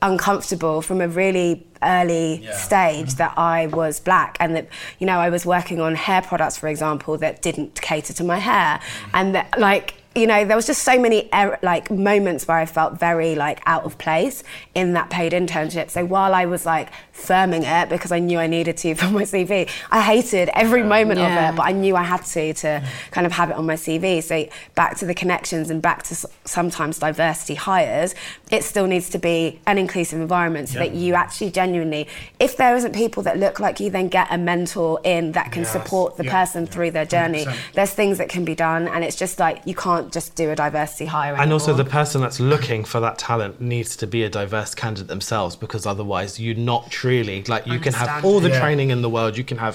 [0.00, 5.28] uncomfortable from a really early stage that I was black and that you know I
[5.28, 9.10] was working on hair products for example that didn't cater to my hair mm.
[9.12, 12.66] and that like you know, there was just so many er- like moments where I
[12.66, 15.90] felt very like out of place in that paid internship.
[15.90, 19.22] So while I was like firming it because I knew I needed to for my
[19.22, 21.48] CV, I hated every oh, moment Yeah.
[21.48, 23.74] of it, but I knew I had to to kind of have it on my
[23.74, 24.22] CV.
[24.22, 28.14] So back to the connections and back to sometimes diversity hires,
[28.50, 32.76] it still needs to be an inclusive environment so that you actually genuinely, if there
[32.76, 35.72] isn't people that look like you, then get a mentor in that can Yes.
[35.72, 36.30] support the Yeah.
[36.44, 37.44] person through their journey.
[37.44, 37.54] 100%.
[37.74, 40.56] There's things that can be done, and it's just like you can't just do a
[40.56, 41.34] diversity hire.
[41.36, 45.08] And also, the person that's looking for that talent needs to be a diverse candidate
[45.08, 48.60] themselves because otherwise, you're not truly like you can have all the Yeah.
[48.60, 49.74] training in the world, you can have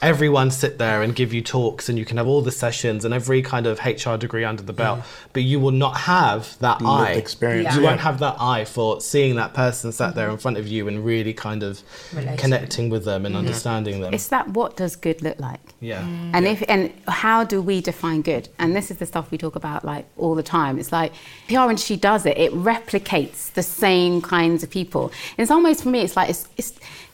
[0.00, 3.12] everyone sit there and give you talks, and you can have all the sessions and
[3.12, 5.28] every kind of HR degree under the belt, mm-hmm.
[5.32, 7.12] but you will not have that eye.
[7.12, 7.74] experience.
[7.74, 7.88] You Yeah.
[7.88, 10.32] won't have that eye for seeing that person sat there mm-hmm.
[10.34, 11.82] in front of you and really kind of
[12.36, 13.46] connecting with them and mm-hmm.
[13.46, 14.14] understanding them.
[14.14, 15.60] It's that what does good look like?
[15.80, 16.02] yeah.
[16.02, 16.30] Mm.
[16.34, 18.48] And if and how do we define good?
[18.58, 20.78] And this is the stuff we talk about like all the time.
[20.78, 21.12] It's like
[21.48, 22.36] PR she does it.
[22.38, 25.12] It replicates the same kinds of people.
[25.36, 26.48] In some ways, for me, it's like it's.
[26.56, 26.72] it's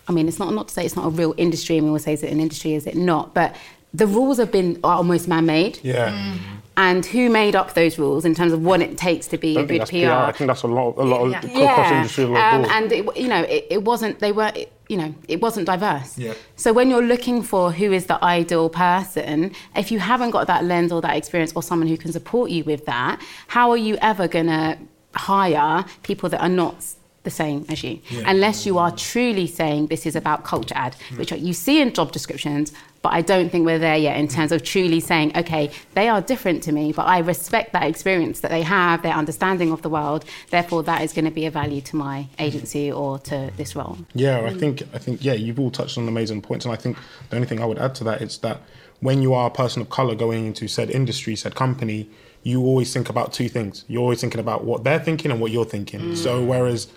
[0.08, 1.76] I mean, it's not not to say it's not a real industry.
[1.76, 2.74] I mean, we'll say is it an industry?
[2.74, 3.34] Is it not?
[3.34, 3.54] But
[3.92, 5.78] the rules have been almost man-made.
[5.82, 6.36] Yeah.
[6.76, 9.64] And who made up those rules in terms of what it takes to be a
[9.64, 10.06] good that's PR?
[10.06, 10.10] PR.
[10.10, 11.70] I think that's a lot, a lot of Yeah.
[11.70, 12.24] across industry.
[12.24, 14.18] A lot um, and it, you know, it, it wasn't.
[14.18, 14.52] They were,
[14.88, 16.18] you know, it wasn't diverse.
[16.18, 16.34] Yeah.
[16.56, 20.64] So when you're looking for who is the ideal person, if you haven't got that
[20.64, 23.96] lens or that experience or someone who can support you with that, how are you
[24.02, 24.76] ever gonna
[25.14, 26.84] hire people that are not
[27.24, 28.00] the same as you?
[28.26, 31.18] Unless you are truly saying this is about culture ad, mm.
[31.18, 32.72] which you see in job descriptions.
[33.02, 36.22] But I don't think we're there yet in terms of truly saying, okay, they are
[36.22, 39.90] different to me, but I respect that experience that they have, their understanding of the
[39.90, 40.24] world.
[40.48, 43.98] Therefore, that is going to be a value to my agency or to this role.
[44.14, 44.60] Yeah, I mm.
[44.60, 46.96] think I think yeah, you've all touched on amazing points, and I think
[47.28, 48.62] the only thing I would add to that is that
[49.00, 52.08] when you are a person of color going into said industry, said company,
[52.42, 53.84] you always think about two things.
[53.88, 56.00] You're always thinking about what they're thinking and what you're thinking.
[56.00, 56.16] Mm.
[56.16, 56.88] So whereas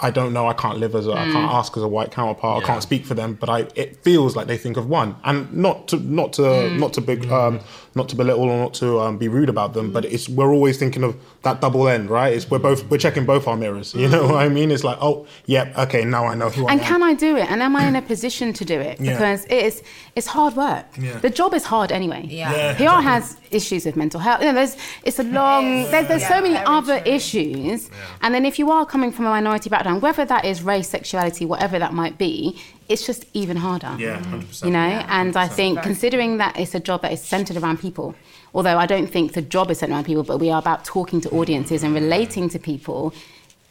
[0.00, 2.66] I don't know, I can't live as I can't ask as a white counterpart, I
[2.66, 5.88] can't speak for them, but I it feels like they think of one, and not
[5.88, 7.60] to not to not to big um,
[7.94, 10.78] not to belittle or not to um, be rude about them, but it's we're always
[10.78, 12.32] thinking of that double end, right?
[12.34, 14.70] It's we're both we're checking both our mirrors, you know what I mean?
[14.70, 16.86] It's like oh, yep, okay, now I know who I And am.
[16.86, 17.50] can I do it?
[17.50, 19.00] And am I in a position to do it?
[19.00, 19.12] Yeah.
[19.12, 19.82] Because it is
[20.16, 20.86] it's hard work.
[20.98, 21.18] Yeah.
[21.18, 22.26] The job is hard anyway.
[22.28, 22.74] Yeah.
[22.76, 24.40] PR has issues with mental health.
[24.40, 27.12] You know, there's it's a long there's, there's so many other true.
[27.12, 27.90] issues.
[28.22, 31.44] And then if you are coming from a minority background, whether that is race, sexuality,
[31.46, 33.94] whatever that might be, it's just even harder.
[33.98, 34.64] Yeah, 100%.
[34.64, 34.78] You know,
[35.18, 38.14] and I think considering that it's a job that is centered around people,
[38.54, 41.20] although I don't think the job is centered around people, but we are about talking
[41.22, 43.12] to audiences and relating to people,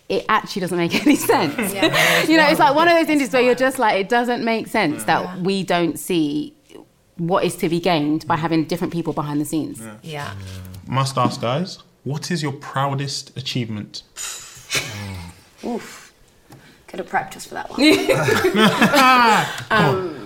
[0.09, 1.57] it actually doesn't make any sense.
[2.29, 4.67] you know, it's like one of those industries where you're just like, it doesn't make
[4.67, 6.53] sense that we don't see
[7.17, 9.81] what is to be gained by having different people behind the scenes.
[10.01, 10.34] yeah.
[10.86, 14.03] Must ask, guys, what is your proudest achievement?
[15.63, 16.13] Oof.
[16.88, 17.79] Could have practiced for that one.
[19.71, 20.22] Um,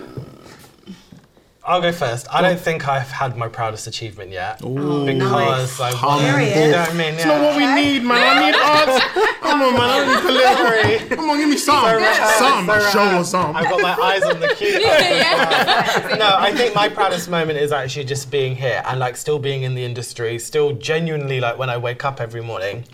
[1.68, 2.28] I'll go first.
[2.32, 6.40] I don't think I've had my proudest achievement yet because I Humble.
[6.40, 7.14] you know what I mean.
[7.16, 8.38] It's not what we need, man.
[8.38, 9.02] I need art.
[9.42, 9.90] Come on, man.
[9.90, 11.16] I need delivery.
[11.18, 12.02] Come on, give me some.
[12.38, 12.68] some.
[12.94, 13.54] Show or some.
[13.54, 14.80] I've got my eyes on the cue.
[16.18, 19.64] no, I think my proudest moment is actually just being here and like still being
[19.64, 22.86] in the industry, still genuinely like when I wake up every morning.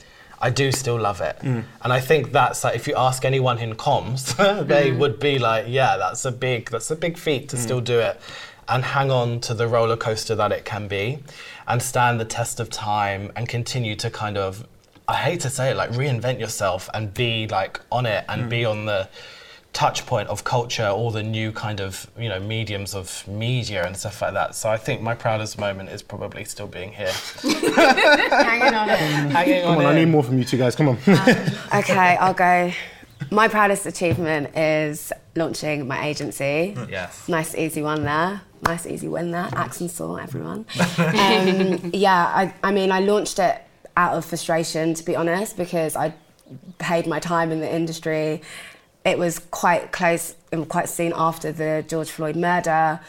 [0.42, 1.64] I do still love it, mm.
[1.84, 4.36] and I think that's like if you ask anyone in comms,
[4.68, 4.98] they mm.
[4.98, 7.60] would be like, "Yeah, that's a big, that's a big feat to mm.
[7.60, 8.20] still do it,
[8.68, 11.20] and hang on to the roller coaster that it can be,
[11.68, 14.68] and stand the test of time, and continue to kind of,
[15.08, 18.64] I hate to say it, like reinvent yourself and be like on it and be
[18.64, 18.70] hmm.
[18.70, 19.10] on the
[19.74, 23.98] touch point of culture, all the new kind of you know mediums of media and
[23.98, 24.56] stuff like that.
[24.56, 27.12] So I think my proudest moment is probably still being here,
[27.42, 28.98] Hanging on it.
[29.32, 30.76] hanging Come on, I need more from you two guys.
[30.76, 30.98] Come on.
[31.08, 31.28] Um,
[31.76, 32.72] okay, I'll go.
[33.32, 36.76] My proudest achievement is launching my agency.
[36.90, 37.28] Yes.
[37.28, 38.42] Nice easy one there.
[38.66, 39.50] Nice easy win there.
[39.54, 40.66] Axe & Saw everyone.
[40.98, 43.62] Um, yeah, I, I mean, I launched it
[43.98, 46.14] out of frustration, to be honest, because I
[46.80, 48.42] paid my time in the industry.
[49.06, 53.00] It was quite close and quite soon after the George Floyd murder.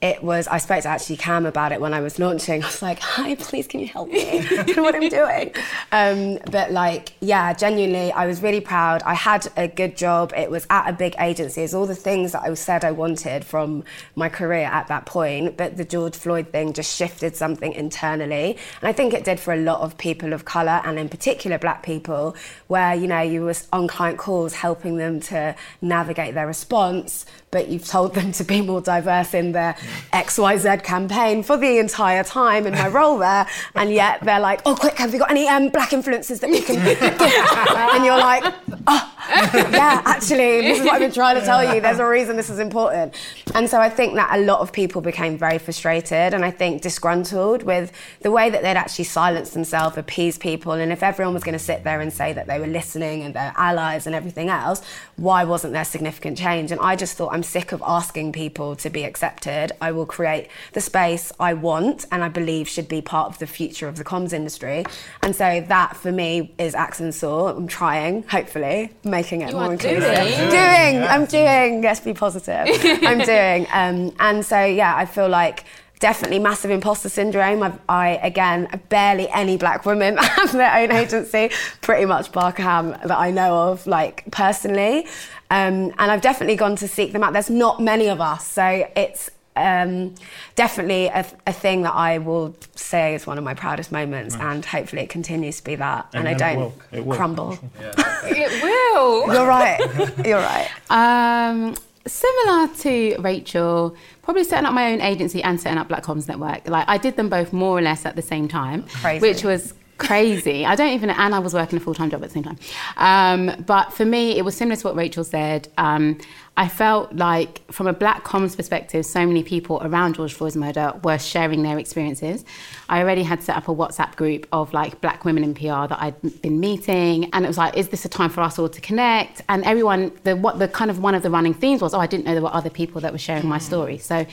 [0.00, 2.62] It was, I spoke to actually Cam about it when I was launching.
[2.62, 4.46] I was like, hi, please, can you help me?
[4.78, 5.52] What I'm doing.
[5.90, 9.02] Um, but like, yeah, genuinely, I was really proud.
[9.02, 10.32] I had a good job.
[10.36, 11.62] It was at a big agency.
[11.62, 13.82] It's all the things that I said I wanted from
[14.14, 15.56] my career at that point.
[15.56, 18.56] But the George Floyd thing just shifted something internally.
[18.80, 21.58] And I think it did for a lot of people of colour and in particular
[21.58, 22.36] black people,
[22.68, 27.68] where, you know, you were on client calls helping them to navigate their response, but
[27.68, 29.74] you've told them to be more diverse in their
[30.12, 33.46] XYZ campaign for the entire time in my role there.
[33.74, 36.60] And yet they're like, oh, quick, have you got any um, black influencers that we
[36.60, 36.76] can
[37.94, 38.44] And you're like,
[38.86, 39.14] oh,
[39.54, 41.80] yeah, actually, this is what I've been trying to tell you.
[41.80, 43.14] There's a reason this is important.
[43.54, 46.82] And so I think that a lot of people became very frustrated and I think
[46.82, 50.72] disgruntled with the way that they'd actually silenced themselves, appeased people.
[50.72, 53.34] And if everyone was going to sit there and say that they were listening and
[53.34, 54.82] they're allies and everything else,
[55.16, 56.70] why wasn't there significant change?
[56.72, 59.70] And I just thought, I'm sick of asking people to be accepted.
[59.80, 63.46] I will create the space I want and I believe should be part of the
[63.46, 64.84] future of the comms industry.
[65.22, 67.46] And so that for me is Axe & Saw.
[67.56, 70.02] I'm trying, hopefully, making it You more are inclusive.
[70.02, 70.50] doing.
[70.50, 71.80] Doing, I'm doing.
[71.80, 72.66] Let's be positive.
[73.06, 73.68] I'm doing.
[73.72, 75.62] Um, and so yeah, I feel like
[76.00, 77.62] definitely massive imposter syndrome.
[77.62, 81.50] I've, I again, barely any black women have their own agency.
[81.80, 85.06] Pretty much Barkham that I know of, like personally.
[85.50, 87.32] Um, and I've definitely gone to seek them out.
[87.32, 90.14] There's not many of us, so it's um,
[90.56, 94.64] definitely a, a thing that I will say is one of my proudest moments, and
[94.64, 96.74] hopefully it continues to be that, and, And- I don't will.
[96.92, 97.16] It will.
[97.16, 97.58] crumble.
[97.80, 99.26] It will.
[99.34, 99.80] You're right.
[100.24, 100.68] You're right.
[100.90, 101.74] Um,
[102.06, 106.68] similar to Rachel, probably setting up my own agency and setting up Black Comms Network.
[106.68, 109.20] Like I did them both more or less at the same time, Crazy.
[109.20, 110.64] which was crazy.
[110.64, 112.58] I don't even, and I was working a full time job at the same time.
[112.96, 115.68] Um, but for me, it was similar to what Rachel said.
[115.76, 116.18] Um,
[116.58, 120.92] I felt like, from a black comms perspective, so many people around George Floyd's murder
[121.04, 122.44] were sharing their experiences.
[122.88, 125.98] I already had set up a WhatsApp group of like black women in PR that
[126.00, 128.80] I'd been meeting, and it was like, is this a time for us all to
[128.80, 129.40] connect?
[129.48, 132.08] And everyone, the what the kind of one of the running themes was, oh, I
[132.08, 133.62] didn't know there were other people that were sharing my mm.
[133.62, 133.98] story.
[133.98, 134.26] So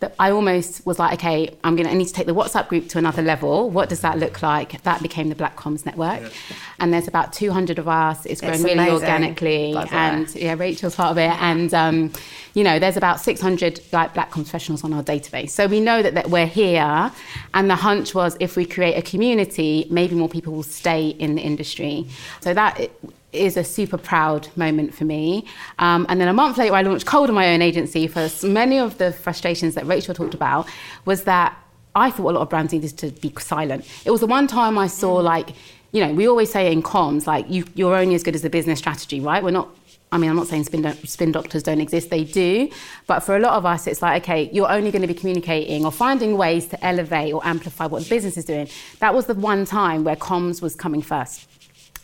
[0.00, 2.88] that I almost was like, okay, I'm gonna I need to take the WhatsApp group
[2.90, 3.70] to another level.
[3.70, 4.82] What does that look like?
[4.82, 6.32] That became the Black Comms Network,
[6.80, 8.24] and there's about 200 of us.
[8.26, 10.00] It's grown It's really amazing, organically, by the way.
[10.00, 12.12] and yeah, Rachel's part of it, and um,
[12.54, 15.50] you know, there's about 600 like Black professionals on our database.
[15.50, 17.12] So we know that, that we're here,
[17.54, 21.34] and the hunch was if we create a community, maybe more people will stay in
[21.34, 22.06] the industry.
[22.40, 22.90] So that.
[23.30, 25.44] is a super proud moment for me.
[25.78, 28.78] Um, and then a month later, I launched Coldr on my own agency for many
[28.78, 30.66] of the frustrations that Rachel talked about
[31.04, 31.54] was that
[31.94, 33.84] I thought a lot of brands needed to be silent.
[34.06, 35.50] It was the one time I saw like,
[35.92, 38.50] you know, we always say in comms, like you, you're only as good as the
[38.50, 39.42] business strategy, right?
[39.42, 39.68] We're not,
[40.12, 42.70] I mean, I'm not saying spin, doc- spin doctors don't exist, they do.
[43.06, 45.84] But for a lot of us, it's like, okay, you're only going to be communicating
[45.84, 48.68] or finding ways to elevate or amplify what the business is doing.
[48.98, 51.48] That was the one time where comms was coming first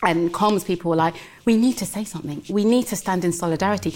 [0.03, 1.15] and comms people were like,
[1.45, 2.43] we need to say something.
[2.49, 3.93] We need to stand in solidarity.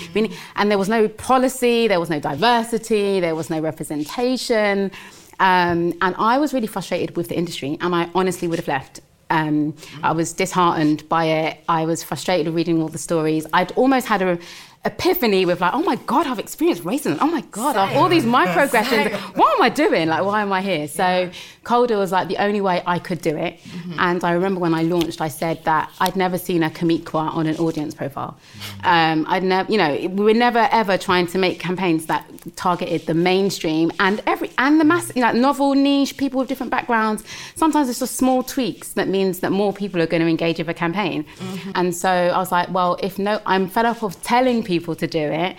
[0.56, 4.92] And there was no policy, there was no diversity, there was no representation.
[5.40, 9.02] Um, and I was really frustrated with the industry, and I honestly would have left.
[9.30, 11.58] Um, I was disheartened by it.
[11.68, 13.46] I was frustrated reading all the stories.
[13.54, 14.40] I'd almost had a
[14.86, 17.18] epiphany with like, oh my god, I've experienced racism.
[17.20, 19.12] Oh my god, I've all these microaggressions.
[19.36, 20.08] What am I doing?
[20.08, 20.88] Like, why am I here?
[20.88, 21.30] So
[21.64, 23.60] Coldr was like the only way I could do it.
[23.60, 24.00] Mm-hmm.
[24.00, 27.46] And I remember when I launched, I said that I'd never seen a Kamiqua on
[27.46, 28.38] an audience profile.
[28.58, 28.88] Mm-hmm.
[28.88, 32.26] Um, I'd never, you know, we were never ever trying to make campaigns that
[32.56, 36.72] targeted the mainstream and every and the mass, you know, novel niche people with different
[36.72, 37.24] backgrounds.
[37.56, 40.70] Sometimes it's just small tweaks that means that more people are going to engage with
[40.70, 41.26] a campaign.
[41.38, 41.72] Mm-hmm.
[41.76, 45.08] And so I was like, well, if no, I'm fed up of telling people to
[45.08, 45.56] do it.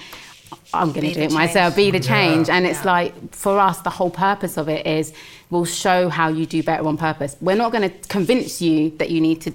[0.72, 2.48] I'm going to do the it myself, be the change.
[2.54, 2.92] And it's Yeah.
[2.94, 3.12] like,
[3.44, 5.12] for us, the whole purpose of it is
[5.50, 7.36] we'll show how you do better on purpose.
[7.40, 9.50] We're not going to convince you that you need to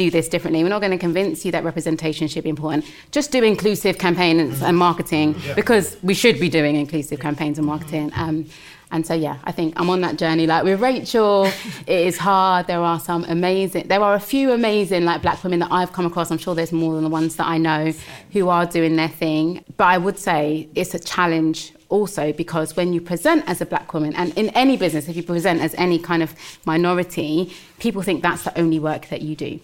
[0.00, 0.62] do this differently.
[0.62, 2.86] We're not going to convince you that representation should be important.
[3.10, 8.10] Just do inclusive campaigns and marketing because we should be doing inclusive campaigns and marketing.
[8.14, 8.46] Um,
[8.92, 10.46] and so, yeah, I think I'm on that journey.
[10.46, 11.44] Like with Rachel,
[11.86, 12.66] it is hard.
[12.66, 16.06] There are some amazing, there are a few amazing like black women that I've come
[16.06, 16.30] across.
[16.30, 17.92] I'm sure there's more than the ones that I know
[18.32, 19.62] who are doing their thing.
[19.76, 23.92] But I would say it's a challenge also because when you present as a black
[23.92, 26.34] woman and in any business if you present as any kind of
[26.64, 29.60] minority people think that's the only work that you do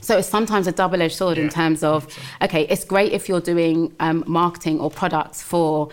[0.00, 2.06] so it's sometimes a double-edged sword in terms of
[2.40, 5.90] okay it's great if you're doing um, marketing or products for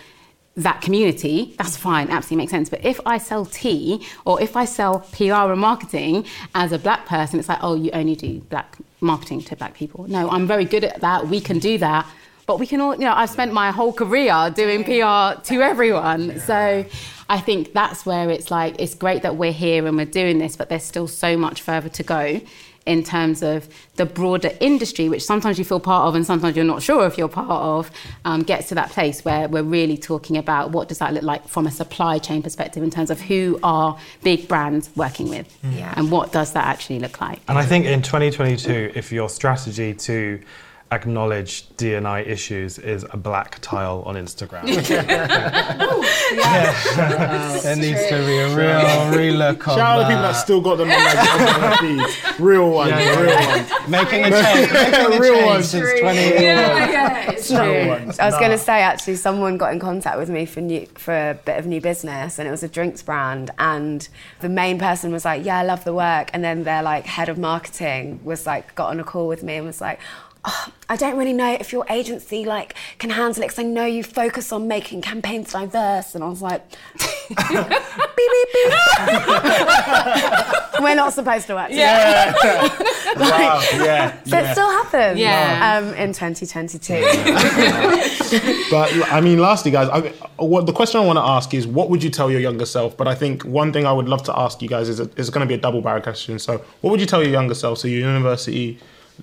[0.57, 2.69] that community, that's fine, absolutely makes sense.
[2.69, 7.05] But if I sell tea or if I sell PR and marketing as a black
[7.05, 10.07] person, it's like, oh, you only do black marketing to black people.
[10.09, 11.27] No, I'm very good at that.
[11.27, 12.05] We can do that.
[12.51, 16.37] But we can all, you know, I've spent my whole career doing PR to everyone.
[16.41, 16.83] So
[17.29, 20.57] I think that's where it's like, it's great that we're here and we're doing this,
[20.57, 22.41] but there's still so much further to go
[22.85, 26.65] in terms of the broader industry, which sometimes you feel part of and sometimes you're
[26.65, 27.89] not sure if you're part of,
[28.25, 31.47] um, gets to that place where we're really talking about what does that look like
[31.47, 35.93] from a supply chain perspective in terms of who are big brands working with Yeah.
[35.95, 37.39] and what does that actually look like.
[37.47, 40.41] And I think in 2022, if your strategy to
[40.91, 44.65] acknowledge D&I issues is a black tile on Instagram.
[47.61, 48.79] There needs to be a real
[49.13, 50.33] relook on Shout out to people that that.
[50.33, 51.77] still got them on their
[52.07, 52.39] feeds.
[52.39, 53.55] Real ones, Yeah, yeah, real yeah.
[53.57, 53.89] ones.
[53.89, 55.69] Making a change, making a Real change ones.
[55.69, 56.41] since 20 years.
[56.41, 58.19] yeah, it's Real ones.
[58.19, 61.13] I was going to say actually, someone got in contact with me for new, for
[61.13, 63.51] a bit of new business, and it was a drinks brand.
[63.59, 64.07] And
[64.39, 67.29] the main person was like, "Yeah, I love the work," and then their like head
[67.29, 69.99] of marketing was like, got on a call with me and was like.
[70.43, 73.85] Oh, I don't really know if your agency like can handle it because I know
[73.85, 76.67] you focus on making campaigns diverse, and I was like,
[76.97, 78.73] beep beep beep.
[80.81, 81.69] We're not supposed to work.
[81.69, 82.69] together.
[83.17, 84.23] Wow, yeah.
[84.23, 85.19] So it still happens.
[85.19, 85.81] Yeah.
[85.83, 86.93] Um, in 2022.
[88.71, 91.89] But I mean, lastly, guys, I, what the question I want to ask is, what
[91.89, 92.95] would you tell your younger self?
[92.95, 95.45] But I think one thing I would love to ask you guys is, is going
[95.45, 96.39] to be a double barrel question.
[96.39, 97.79] So, what would you tell your younger self?
[97.79, 98.79] So, your university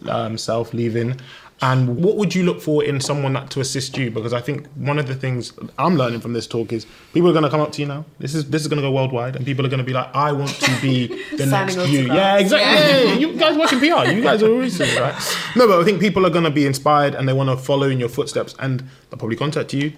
[0.09, 1.21] um, self leaving,
[1.61, 4.11] and what would you look for in someone that to assist you?
[4.13, 7.33] Because I think one of the things I'm learning from this talk is people are
[7.33, 8.05] going to come up to you now.
[8.21, 10.15] This is this is going to go worldwide, and people are going to be like,
[10.15, 11.83] I want to be the next you.
[11.83, 12.15] autographs.
[12.15, 13.09] Yeah, exactly.
[13.09, 14.11] Yeah, you guys work in PR.
[14.11, 15.15] You guys are recent, right?
[15.57, 17.89] No, but I think people are going to be inspired and they want to follow
[17.89, 18.81] in your footsteps, and
[19.11, 19.93] they'll probably contact you,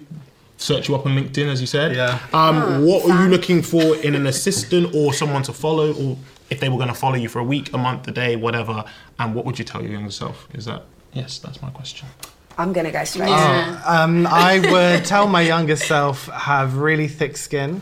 [0.57, 1.95] search you up on LinkedIn, as you said.
[1.95, 2.19] Yeah.
[2.33, 6.17] Um, what are you looking for in an assistant or someone to follow, or
[6.51, 8.83] if they were going to follow you for a week, a month, a day, whatever?
[9.17, 10.47] And what would you tell your younger self?
[10.53, 10.83] Is that
[11.13, 11.39] yes?
[11.39, 12.07] That's my question.
[12.57, 13.29] I'm gonna go straight.
[13.29, 13.81] Yeah.
[13.87, 17.81] Um, I would tell my younger self have really thick skin,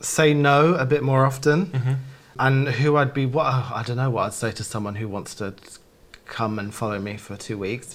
[0.00, 1.98] say no a bit more often,
[2.38, 3.26] and who I'd be.
[3.26, 5.54] What I don't know what I'd say to someone who wants to
[6.24, 7.94] come and follow me for two weeks.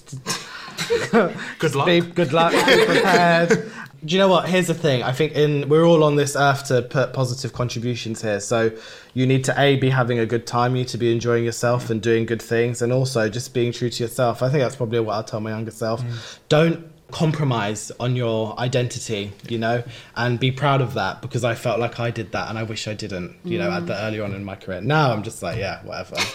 [1.58, 1.86] Good luck.
[1.86, 3.70] Be good luck, be prepared.
[4.04, 4.48] Do you know what?
[4.48, 5.02] Here's the thing.
[5.02, 8.38] I think in we're all on this earth to put positive contributions here.
[8.40, 8.70] So
[9.12, 10.76] you need to a be having a good time.
[10.76, 13.90] You need to be enjoying yourself and doing good things, and also just being true
[13.90, 14.42] to yourself.
[14.42, 16.02] I think that's probably what I'll tell my younger self.
[16.02, 16.38] Mm.
[16.48, 19.82] Don't compromise on your identity, you know,
[20.14, 22.86] and be proud of that because I felt like I did that and I wish
[22.86, 24.02] I didn't, you know, at the mm.
[24.02, 24.80] earlier on in my career.
[24.80, 26.16] Now I'm just like, yeah, whatever.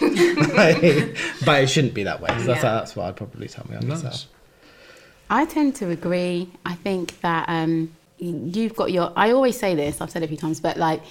[1.44, 2.28] but it shouldn't be that way.
[2.38, 2.74] So that's, Yeah.
[2.74, 4.26] that's what I'd probably tell my younger self.
[5.34, 6.48] I tend to agree.
[6.64, 9.12] I think that um, you've got your.
[9.16, 10.00] I always say this.
[10.00, 11.02] I've said it a few times, but like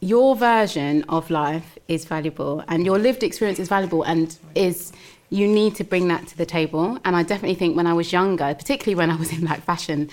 [0.00, 4.92] your version of life is valuable, and your lived experience is valuable, and is
[5.30, 6.98] you need to bring that to the table.
[7.04, 10.10] And I definitely think when I was younger, particularly when I was in like fashion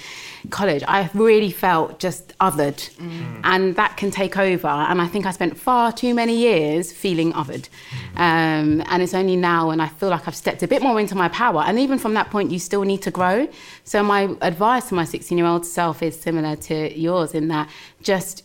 [0.52, 2.80] college, I really felt just othered,
[3.44, 4.68] and that can take over.
[4.68, 7.68] And I think I spent far too many years feeling othered.
[8.16, 11.16] Um, and it's only now when I feel like I've stepped a bit more into
[11.16, 11.64] my power.
[11.66, 13.48] And even from that point, you still need to grow.
[13.84, 17.70] So my advice to my 16 year old self is similar to yours in that
[18.04, 18.44] just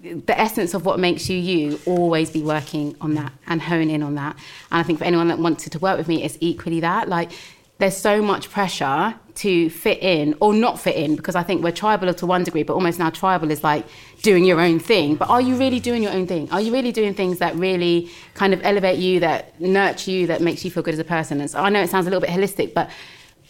[0.00, 4.02] the essence of what makes you you always be working on that and hone in
[4.02, 4.36] on that.
[4.70, 7.08] And i think for anyone that wanted to work with me it's equally that.
[7.08, 7.32] Like
[7.78, 11.70] there's so much pressure to fit in or not fit in because i think we're
[11.70, 13.86] tribal to one degree but almost now tribal is like
[14.22, 15.14] doing your own thing.
[15.16, 16.50] But are you really doing your own thing?
[16.50, 20.40] Are you really doing things that really kind of elevate you that nurture you that
[20.40, 21.40] makes you feel good as a person?
[21.40, 22.88] And so i know it sounds a little bit holistic but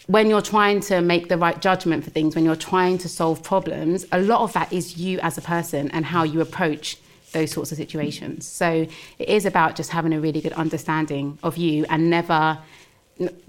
[0.09, 3.43] when you're trying to make the right judgment for things, when you're trying to solve
[3.43, 6.97] problems, a lot of that is you as a person and how you approach
[7.33, 8.47] those sorts of situations.
[8.47, 8.87] So
[9.19, 12.59] it is about just having a really good understanding of you and never,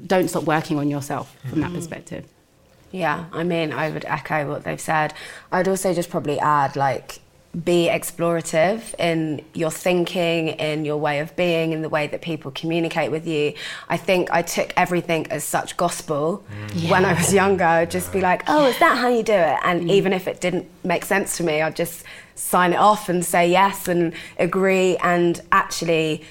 [0.06, 1.76] don't stop working on yourself from that mm-hmm.
[1.78, 2.26] perspective.
[2.92, 5.14] Yeah, I mean, I would echo what they've said.
[5.54, 7.20] I'd also just probably add, like,
[7.66, 12.52] be explorative in your thinking, in your way of being, in the way that people
[12.52, 13.54] communicate with you.
[13.90, 16.90] I think I took everything as such gospel mm.
[16.92, 17.64] when I was younger.
[17.64, 19.58] I'd just be like, oh, is that how you do it?
[19.64, 19.92] And mm.
[19.92, 22.04] even if it didn't make sense to me, I'd just
[22.36, 26.24] sign it off and say yes and agree and actually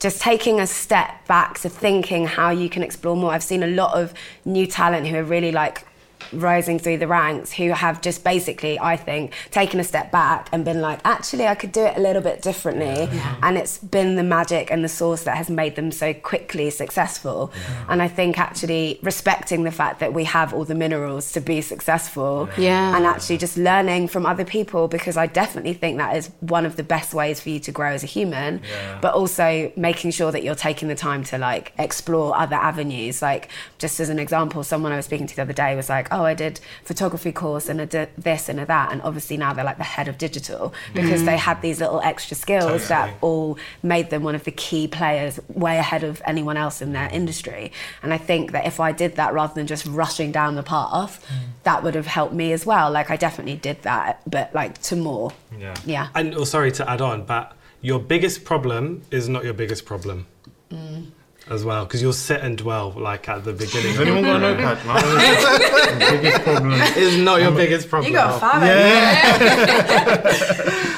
[0.00, 3.32] just taking a step back to thinking how you can explore more.
[3.32, 4.14] I've seen a lot of
[4.44, 5.84] new talent who are really like
[6.32, 10.64] rising through the ranks who have just basically, I think, taken a step back and
[10.64, 13.08] been like, actually, I could do it a little bit differently.
[13.42, 17.52] And it's been the magic and the source that has made them so quickly successful.
[17.88, 21.60] And I think actually respecting the fact that we have all the minerals to be
[21.60, 22.96] successful Yeah.
[22.96, 26.76] and actually just learning from other people because I definitely think that is one of
[26.76, 28.60] the best ways for you to grow as a human.
[29.00, 33.22] But also making sure that you're taking the time to like explore other avenues.
[33.22, 33.48] Like
[33.78, 36.24] just as an example, someone I was speaking to the other day was like, "Oh,
[36.24, 39.64] I did photography course and I did this and a that," and obviously now they're
[39.64, 41.38] like the head of digital because they mm.
[41.38, 45.78] had these little extra skills that all made them one of the key players, way
[45.78, 47.72] ahead of anyone else in their industry.
[48.02, 51.24] And I think that if I did that rather than just rushing down the path,
[51.28, 51.62] mm.
[51.64, 52.90] that would have helped me as well.
[52.90, 55.32] Like I definitely did that, but like to more.
[55.58, 55.74] Yeah.
[55.84, 56.08] Yeah.
[56.14, 60.26] And oh, sorry to add on, but your biggest problem is not your biggest problem.
[60.70, 61.10] Mm.
[61.50, 63.90] As well because you'll sit and dwell like at the beginning.
[63.92, 64.86] Has anyone got a notepad?
[64.86, 65.98] man?
[65.98, 66.72] biggest problem.
[66.72, 68.10] Is not your biggest problem.
[68.10, 68.62] You got five.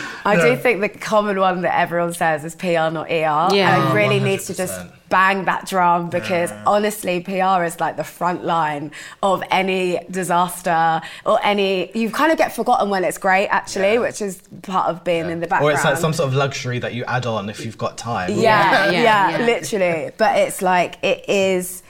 [0.24, 3.10] I do think the common one that everyone says is PR, not ER.
[3.10, 3.74] Yeah.
[3.74, 7.96] And I Oh, really need to just bang that drum because honestly, PR is like
[7.96, 8.92] the front line
[9.22, 11.90] of any disaster or any.
[11.96, 15.40] You kind of get forgotten when it's great, actually, which is part of being in
[15.40, 15.72] the background.
[15.72, 18.30] Or it's like some sort of luxury that you add on if you've got time.
[18.30, 19.46] Yeah, Yeah, yeah, yeah, yeah.
[19.46, 20.10] literally.
[20.16, 21.82] But it's like it is.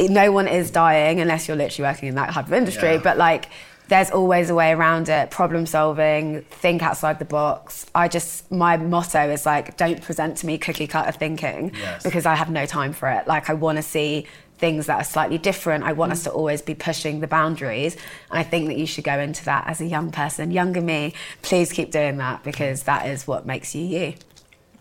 [0.00, 2.94] No one is dying unless you're literally working in that type of industry.
[2.94, 3.00] Yeah.
[3.04, 3.48] But like,
[3.94, 5.30] there's always a way around it.
[5.30, 7.86] Problem solving, think outside the box.
[7.94, 12.02] I just my motto is like, don't present to me cookie cutter thinking Yes.
[12.02, 13.28] because I have no time for it.
[13.28, 14.26] Like, I want to see
[14.58, 15.84] things that are slightly different.
[15.84, 17.94] I want us to always be pushing the boundaries.
[18.30, 21.14] And I think that you should go into that as a young person, younger me.
[21.42, 24.14] Please keep doing that because that is what makes you you.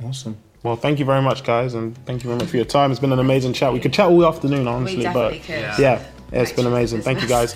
[0.04, 0.38] Awesome.
[0.64, 2.90] Well, thank you very much, guys, and thank you very much for your time.
[2.90, 3.74] It's been an amazing chat.
[3.74, 5.80] We could chat all afternoon, honestly, definitely but could.
[5.84, 6.00] yeah,
[6.32, 6.42] Yeah.
[6.42, 7.02] it's been amazing.
[7.04, 7.56] Thank you, guys.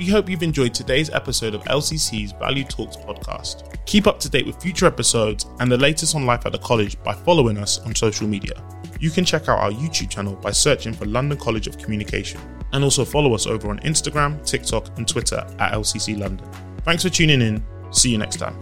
[0.00, 3.76] We hope you've enjoyed today's episode of LCC's Value Talks podcast.
[3.84, 6.98] Keep up to date with future episodes and the latest on life at the college
[7.02, 8.54] by following us on social media.
[8.98, 12.40] You can check out our YouTube channel by searching for London College of Communication
[12.72, 16.50] and also follow us over on Instagram, TikTok, and Twitter at LCC London.
[16.82, 17.62] Thanks for tuning in.
[17.90, 18.58] See you next time.